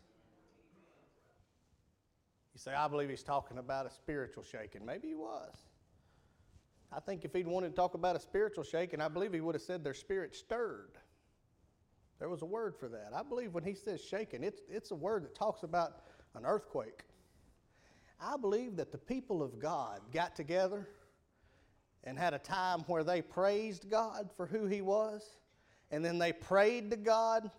You 2.54 2.60
say, 2.60 2.74
I 2.74 2.88
believe 2.88 3.10
he's 3.10 3.24
talking 3.24 3.58
about 3.58 3.86
a 3.86 3.90
spiritual 3.90 4.44
shaking. 4.44 4.86
Maybe 4.86 5.10
he 5.10 5.16
was. 5.16 5.56
I 6.92 7.00
think 7.00 7.24
if 7.24 7.34
he'd 7.34 7.48
wanted 7.48 7.70
to 7.70 7.76
talk 7.76 7.94
about 7.94 8.16
a 8.16 8.20
spiritual 8.20 8.64
shaking, 8.64 9.00
I 9.00 9.08
believe 9.08 9.32
he 9.32 9.42
would 9.42 9.56
have 9.56 9.62
said 9.62 9.84
their 9.84 9.94
spirit 9.94 10.36
stirred. 10.36 10.98
There 12.18 12.28
was 12.28 12.42
a 12.42 12.46
word 12.46 12.76
for 12.76 12.90
that. 12.90 13.12
I 13.16 13.24
believe 13.24 13.54
when 13.54 13.64
he 13.64 13.74
says 13.74 14.02
shaking, 14.02 14.44
it's, 14.44 14.62
it's 14.70 14.92
a 14.92 14.96
word 14.96 15.24
that 15.24 15.36
talks 15.36 15.64
about 15.64 16.02
an 16.36 16.46
earthquake. 16.46 17.04
I 18.20 18.36
believe 18.36 18.76
that 18.76 18.92
the 18.92 18.98
people 18.98 19.42
of 19.42 19.60
God 19.60 20.02
got 20.12 20.36
together 20.36 20.90
and 22.04 22.18
had 22.18 22.34
a 22.34 22.40
time 22.40 22.82
where 22.88 23.04
they 23.04 23.22
praised 23.22 23.90
God 23.90 24.30
for 24.36 24.46
who 24.46 24.66
He 24.66 24.82
was, 24.82 25.38
and 25.92 26.04
then 26.04 26.18
they 26.18 26.32
prayed 26.32 26.92
to 26.92 26.98
God 26.98 27.52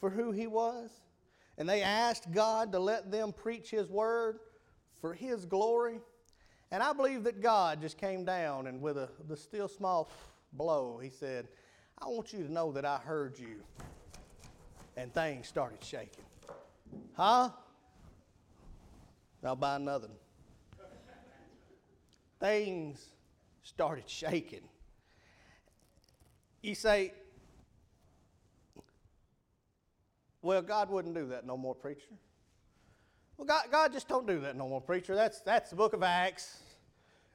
for 0.00 0.10
who 0.10 0.32
He 0.32 0.46
was, 0.46 0.90
and 1.58 1.68
they 1.68 1.82
asked 1.82 2.32
God 2.32 2.72
to 2.72 2.78
let 2.78 3.10
them 3.10 3.32
preach 3.32 3.70
His 3.70 3.88
word 3.90 4.40
for 5.00 5.14
His 5.14 5.44
glory. 5.44 6.00
And 6.70 6.82
I 6.82 6.92
believe 6.92 7.24
that 7.24 7.40
God 7.40 7.80
just 7.80 7.98
came 7.98 8.24
down 8.24 8.66
and 8.66 8.80
with 8.80 8.96
a 8.96 9.08
the 9.28 9.36
still 9.36 9.68
small 9.68 10.10
blow, 10.52 10.98
He 11.02 11.10
said, 11.10 11.48
I 11.98 12.06
want 12.06 12.32
you 12.32 12.42
to 12.44 12.52
know 12.52 12.72
that 12.72 12.84
I 12.84 12.96
heard 12.98 13.38
you. 13.38 13.62
And 14.96 15.12
things 15.12 15.46
started 15.46 15.82
shaking. 15.82 16.24
Huh? 17.14 17.50
I'll 19.44 19.56
buy 19.56 19.76
another. 19.76 20.08
Things 22.38 23.06
started 23.70 24.08
shaking. 24.08 24.68
You 26.60 26.74
say, 26.74 27.14
well, 30.42 30.60
God 30.60 30.90
wouldn't 30.90 31.14
do 31.14 31.28
that 31.28 31.46
no 31.46 31.56
more, 31.56 31.74
preacher. 31.74 32.10
Well, 33.36 33.46
God, 33.46 33.64
God 33.70 33.92
just 33.92 34.08
don't 34.08 34.26
do 34.26 34.40
that 34.40 34.56
no 34.56 34.68
more, 34.68 34.80
preacher. 34.80 35.14
That's, 35.14 35.40
that's 35.40 35.70
the 35.70 35.76
book 35.76 35.92
of 35.92 36.02
Acts. 36.02 36.58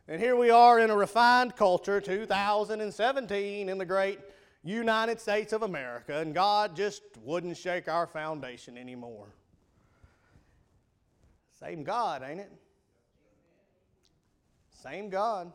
And 0.09 0.21
here 0.21 0.35
we 0.35 0.49
are 0.49 0.77
in 0.77 0.89
a 0.89 0.95
refined 0.95 1.55
culture, 1.55 2.01
2017, 2.01 3.69
in 3.69 3.77
the 3.77 3.85
great 3.85 4.19
United 4.61 5.21
States 5.21 5.53
of 5.53 5.63
America, 5.63 6.19
and 6.19 6.33
God 6.33 6.75
just 6.75 7.01
wouldn't 7.23 7.55
shake 7.55 7.87
our 7.87 8.05
foundation 8.05 8.77
anymore. 8.77 9.27
Same 11.59 11.83
God, 11.83 12.23
ain't 12.27 12.41
it? 12.41 12.51
Same 14.83 15.09
God. 15.09 15.51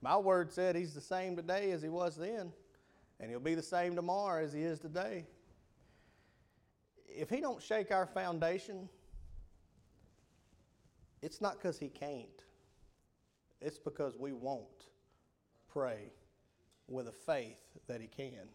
My 0.00 0.16
word 0.16 0.52
said 0.52 0.76
He's 0.76 0.94
the 0.94 1.00
same 1.00 1.36
today 1.36 1.72
as 1.72 1.82
He 1.82 1.88
was 1.88 2.16
then, 2.16 2.52
and 3.20 3.30
He'll 3.30 3.40
be 3.40 3.54
the 3.54 3.62
same 3.62 3.96
tomorrow 3.96 4.44
as 4.44 4.52
He 4.52 4.62
is 4.62 4.78
today. 4.78 5.26
If 7.06 7.30
He 7.30 7.40
don't 7.40 7.62
shake 7.62 7.90
our 7.90 8.06
foundation, 8.06 8.88
it's 11.20 11.40
not 11.40 11.54
because 11.54 11.78
He 11.78 11.88
can't. 11.88 12.28
It's 13.60 13.78
because 13.78 14.16
we 14.16 14.32
won't 14.32 14.86
pray 15.68 16.12
with 16.86 17.08
a 17.08 17.12
faith 17.12 17.58
that 17.88 18.00
He 18.00 18.06
can. 18.06 18.48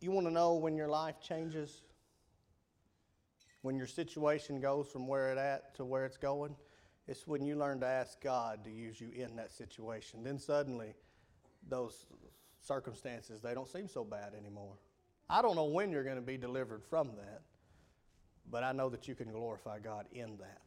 You 0.00 0.10
want 0.10 0.26
to 0.26 0.32
know 0.32 0.54
when 0.54 0.76
your 0.76 0.88
life 0.88 1.20
changes? 1.20 1.80
When 3.62 3.76
your 3.76 3.86
situation 3.86 4.60
goes 4.60 4.88
from 4.88 5.08
where 5.08 5.30
it's 5.30 5.40
at 5.40 5.74
to 5.76 5.84
where 5.84 6.04
it's 6.04 6.18
going? 6.18 6.54
It's 7.06 7.26
when 7.26 7.44
you 7.44 7.56
learn 7.56 7.80
to 7.80 7.86
ask 7.86 8.20
God 8.22 8.64
to 8.64 8.70
use 8.70 9.00
you 9.00 9.10
in 9.14 9.36
that 9.36 9.52
situation. 9.52 10.22
Then 10.24 10.38
suddenly, 10.38 10.94
those 11.68 12.06
circumstances, 12.60 13.42
they 13.42 13.54
don't 13.54 13.68
seem 13.68 13.88
so 13.88 14.04
bad 14.04 14.32
anymore. 14.38 14.78
I 15.28 15.42
don't 15.42 15.56
know 15.56 15.66
when 15.66 15.90
you're 15.90 16.04
going 16.04 16.16
to 16.16 16.22
be 16.22 16.36
delivered 16.36 16.82
from 16.82 17.08
that, 17.16 17.42
but 18.50 18.62
I 18.62 18.72
know 18.72 18.88
that 18.90 19.06
you 19.06 19.14
can 19.14 19.30
glorify 19.30 19.78
God 19.78 20.06
in 20.12 20.36
that. 20.38 20.60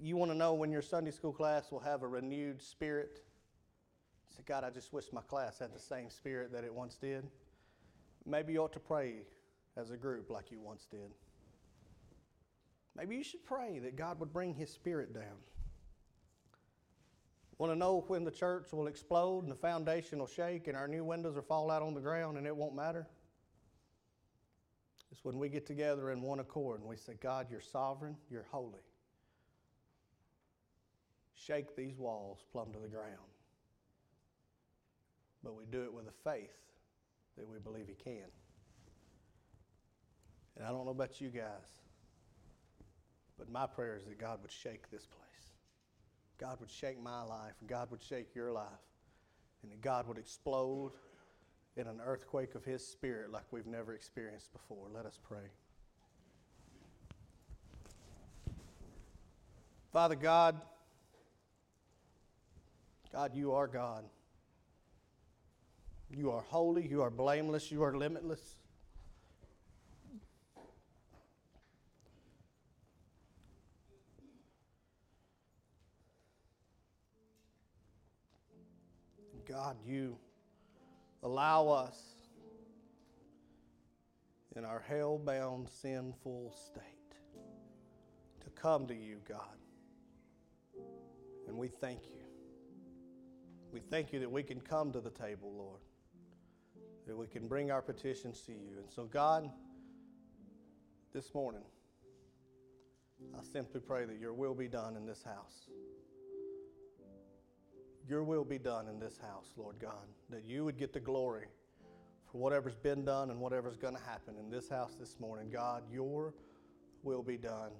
You 0.00 0.16
want 0.16 0.30
to 0.30 0.36
know 0.36 0.54
when 0.54 0.72
your 0.72 0.82
Sunday 0.82 1.10
school 1.10 1.32
class 1.32 1.70
will 1.70 1.80
have 1.80 2.02
a 2.02 2.08
renewed 2.08 2.60
spirit? 2.60 3.22
Say, 4.36 4.42
God, 4.46 4.64
I 4.64 4.70
just 4.70 4.92
wish 4.92 5.12
my 5.12 5.20
class 5.20 5.58
had 5.58 5.72
the 5.74 5.78
same 5.78 6.10
spirit 6.10 6.52
that 6.52 6.64
it 6.64 6.74
once 6.74 6.96
did. 6.96 7.26
Maybe 8.24 8.54
you 8.54 8.62
ought 8.62 8.72
to 8.72 8.80
pray 8.80 9.16
as 9.76 9.90
a 9.90 9.96
group 9.96 10.30
like 10.30 10.50
you 10.50 10.60
once 10.60 10.86
did. 10.90 11.12
Maybe 12.96 13.16
you 13.16 13.24
should 13.24 13.44
pray 13.44 13.78
that 13.80 13.96
God 13.96 14.20
would 14.20 14.32
bring 14.32 14.54
His 14.54 14.70
Spirit 14.70 15.14
down. 15.14 15.38
Want 17.58 17.72
to 17.72 17.78
know 17.78 18.04
when 18.08 18.24
the 18.24 18.30
church 18.30 18.72
will 18.72 18.88
explode 18.88 19.44
and 19.44 19.52
the 19.52 19.56
foundation 19.56 20.18
will 20.18 20.26
shake 20.26 20.66
and 20.66 20.76
our 20.76 20.88
new 20.88 21.04
windows 21.04 21.36
will 21.36 21.42
fall 21.42 21.70
out 21.70 21.80
on 21.80 21.94
the 21.94 22.00
ground 22.00 22.36
and 22.36 22.44
it 22.44 22.56
won't 22.56 22.74
matter? 22.74 23.06
It's 25.12 25.24
when 25.24 25.38
we 25.38 25.48
get 25.48 25.64
together 25.64 26.10
in 26.10 26.22
one 26.22 26.40
accord 26.40 26.80
and 26.80 26.88
we 26.88 26.96
say, 26.96 27.14
God, 27.20 27.46
you're 27.50 27.60
sovereign, 27.60 28.16
you're 28.30 28.46
holy. 28.50 28.80
Shake 31.34 31.76
these 31.76 31.96
walls 31.98 32.42
plumb 32.50 32.72
to 32.72 32.78
the 32.78 32.88
ground. 32.88 33.30
But 35.44 35.54
we 35.54 35.64
do 35.66 35.84
it 35.84 35.92
with 35.92 36.06
a 36.08 36.30
faith 36.30 36.56
that 37.36 37.46
we 37.48 37.58
believe 37.58 37.86
He 37.86 37.94
can. 37.94 38.26
And 40.56 40.66
I 40.66 40.70
don't 40.70 40.84
know 40.84 40.90
about 40.90 41.20
you 41.20 41.28
guys, 41.28 41.68
but 43.38 43.50
my 43.50 43.66
prayer 43.66 43.96
is 43.96 44.04
that 44.04 44.18
God 44.18 44.38
would 44.42 44.52
shake 44.52 44.90
this 44.90 45.06
place. 45.06 45.52
God 46.38 46.58
would 46.60 46.70
shake 46.70 47.00
my 47.02 47.22
life, 47.22 47.54
and 47.60 47.68
God 47.68 47.90
would 47.90 48.02
shake 48.02 48.34
your 48.34 48.52
life, 48.52 48.66
and 49.62 49.70
that 49.70 49.80
God 49.80 50.08
would 50.08 50.18
explode 50.18 50.92
in 51.76 51.86
an 51.86 52.00
earthquake 52.04 52.54
of 52.54 52.64
His 52.64 52.86
Spirit 52.86 53.30
like 53.30 53.44
we've 53.50 53.66
never 53.66 53.94
experienced 53.94 54.52
before. 54.52 54.88
Let 54.92 55.06
us 55.06 55.18
pray. 55.22 55.50
Father 59.92 60.14
God, 60.14 60.60
God, 63.12 63.34
you 63.34 63.52
are 63.52 63.66
God. 63.66 64.04
You 66.14 66.30
are 66.30 66.42
holy, 66.42 66.86
you 66.86 67.02
are 67.02 67.10
blameless, 67.10 67.70
you 67.70 67.82
are 67.82 67.96
limitless. 67.96 68.56
God, 79.52 79.76
you 79.86 80.16
allow 81.22 81.68
us 81.68 81.98
in 84.56 84.64
our 84.64 84.80
hell 84.88 85.18
bound, 85.18 85.68
sinful 85.68 86.54
state 86.56 87.18
to 88.40 88.48
come 88.58 88.86
to 88.86 88.94
you, 88.94 89.18
God. 89.28 89.58
And 91.46 91.58
we 91.58 91.68
thank 91.68 92.06
you. 92.06 92.22
We 93.74 93.80
thank 93.80 94.10
you 94.10 94.20
that 94.20 94.30
we 94.30 94.42
can 94.42 94.58
come 94.58 94.90
to 94.90 95.00
the 95.02 95.10
table, 95.10 95.52
Lord, 95.54 95.80
that 97.06 97.14
we 97.14 97.26
can 97.26 97.46
bring 97.46 97.70
our 97.70 97.82
petitions 97.82 98.40
to 98.46 98.52
you. 98.52 98.78
And 98.78 98.90
so, 98.90 99.04
God, 99.04 99.50
this 101.12 101.34
morning, 101.34 101.64
I 103.38 103.42
simply 103.42 103.82
pray 103.82 104.06
that 104.06 104.18
your 104.18 104.32
will 104.32 104.54
be 104.54 104.68
done 104.68 104.96
in 104.96 105.04
this 105.04 105.22
house. 105.22 105.68
Your 108.08 108.24
will 108.24 108.44
be 108.44 108.58
done 108.58 108.88
in 108.88 108.98
this 108.98 109.18
house, 109.18 109.52
Lord 109.56 109.76
God, 109.80 110.06
that 110.30 110.44
you 110.44 110.64
would 110.64 110.76
get 110.76 110.92
the 110.92 111.00
glory 111.00 111.46
for 112.30 112.38
whatever's 112.38 112.74
been 112.74 113.04
done 113.04 113.30
and 113.30 113.38
whatever's 113.40 113.76
going 113.76 113.94
to 113.94 114.02
happen 114.02 114.34
in 114.38 114.50
this 114.50 114.68
house 114.68 114.94
this 114.98 115.20
morning. 115.20 115.50
God, 115.50 115.82
your 115.92 116.34
will 117.02 117.22
be 117.22 117.36
done. 117.36 117.70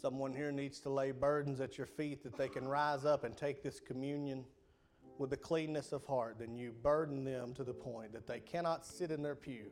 Someone 0.00 0.32
here 0.32 0.50
needs 0.50 0.80
to 0.80 0.90
lay 0.90 1.12
burdens 1.12 1.60
at 1.60 1.78
your 1.78 1.86
feet 1.86 2.24
that 2.24 2.36
they 2.36 2.48
can 2.48 2.66
rise 2.66 3.04
up 3.04 3.22
and 3.22 3.36
take 3.36 3.62
this 3.62 3.78
communion 3.78 4.44
with 5.18 5.32
a 5.32 5.36
cleanness 5.36 5.92
of 5.92 6.04
heart. 6.06 6.36
Then 6.40 6.56
you 6.56 6.72
burden 6.82 7.22
them 7.24 7.54
to 7.54 7.64
the 7.64 7.74
point 7.74 8.12
that 8.12 8.26
they 8.26 8.40
cannot 8.40 8.84
sit 8.84 9.10
in 9.12 9.22
their 9.22 9.36
pew 9.36 9.70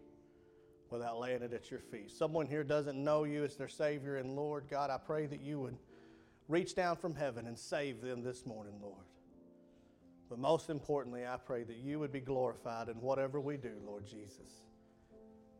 without 0.90 1.18
laying 1.18 1.42
it 1.42 1.52
at 1.52 1.70
your 1.70 1.80
feet. 1.80 2.11
Someone 2.11 2.46
here 2.46 2.62
doesn't 2.62 3.02
know 3.02 3.24
you 3.24 3.42
as 3.42 3.56
their 3.56 3.68
Savior 3.68 4.16
and 4.16 4.36
Lord. 4.36 4.66
God, 4.70 4.90
I 4.90 4.98
pray 4.98 5.26
that 5.26 5.40
you 5.40 5.58
would 5.61 5.76
reach 6.51 6.74
down 6.74 6.96
from 6.96 7.14
heaven 7.14 7.46
and 7.46 7.59
save 7.59 8.01
them 8.01 8.22
this 8.22 8.44
morning, 8.44 8.74
Lord. 8.82 9.05
But 10.28 10.38
most 10.38 10.70
importantly, 10.70 11.26
I 11.26 11.36
pray 11.36 11.64
that 11.64 11.76
you 11.76 11.98
would 11.98 12.12
be 12.12 12.20
glorified 12.20 12.88
in 12.88 12.94
whatever 13.01 13.40
we 13.40 13.57
do, 13.57 13.72
Lord 13.86 14.07
Jesus. 14.07 14.62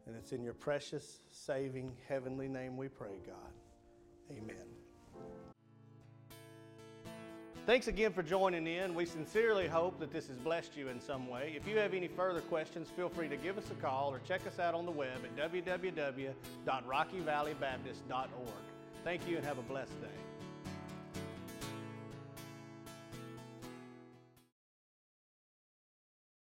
And 0.07 0.16
it's 0.16 0.32
in 0.32 0.43
your 0.43 0.55
precious, 0.55 1.20
saving, 1.30 1.93
heavenly 2.09 2.49
name 2.49 2.76
we 2.76 2.88
pray, 2.88 3.20
God. 3.26 3.53
Amen. 4.30 4.57
Thanks 7.66 7.88
again 7.88 8.12
for 8.12 8.22
joining 8.22 8.66
in. 8.66 8.95
We 8.95 9.07
sincerely 9.07 9.68
hope 9.68 10.01
that 10.01 10.12
this 10.12 10.28
has 10.28 10.36
blessed 10.38 10.76
you 10.76 10.88
in 10.88 11.01
some 11.01 11.28
way. 11.28 11.55
If 11.57 11.68
you 11.68 11.78
have 11.78 11.95
any 11.95 12.09
further 12.09 12.41
questions, 12.41 12.88
feel 12.97 13.09
free 13.09 13.28
to 13.28 13.36
give 13.36 13.57
us 13.59 13.70
a 13.70 13.74
call 13.74 14.12
or 14.12 14.20
check 14.26 14.41
us 14.47 14.59
out 14.59 14.74
on 14.74 14.86
the 14.86 14.93
web 14.93 15.18
at 15.24 15.53
www.rockyvalleybaptist.org. 15.53 18.49
Thank 19.05 19.28
you 19.28 19.36
and 19.36 19.45
have 19.45 19.59
a 19.59 19.62
blessed 19.62 20.01
day. 20.01 20.09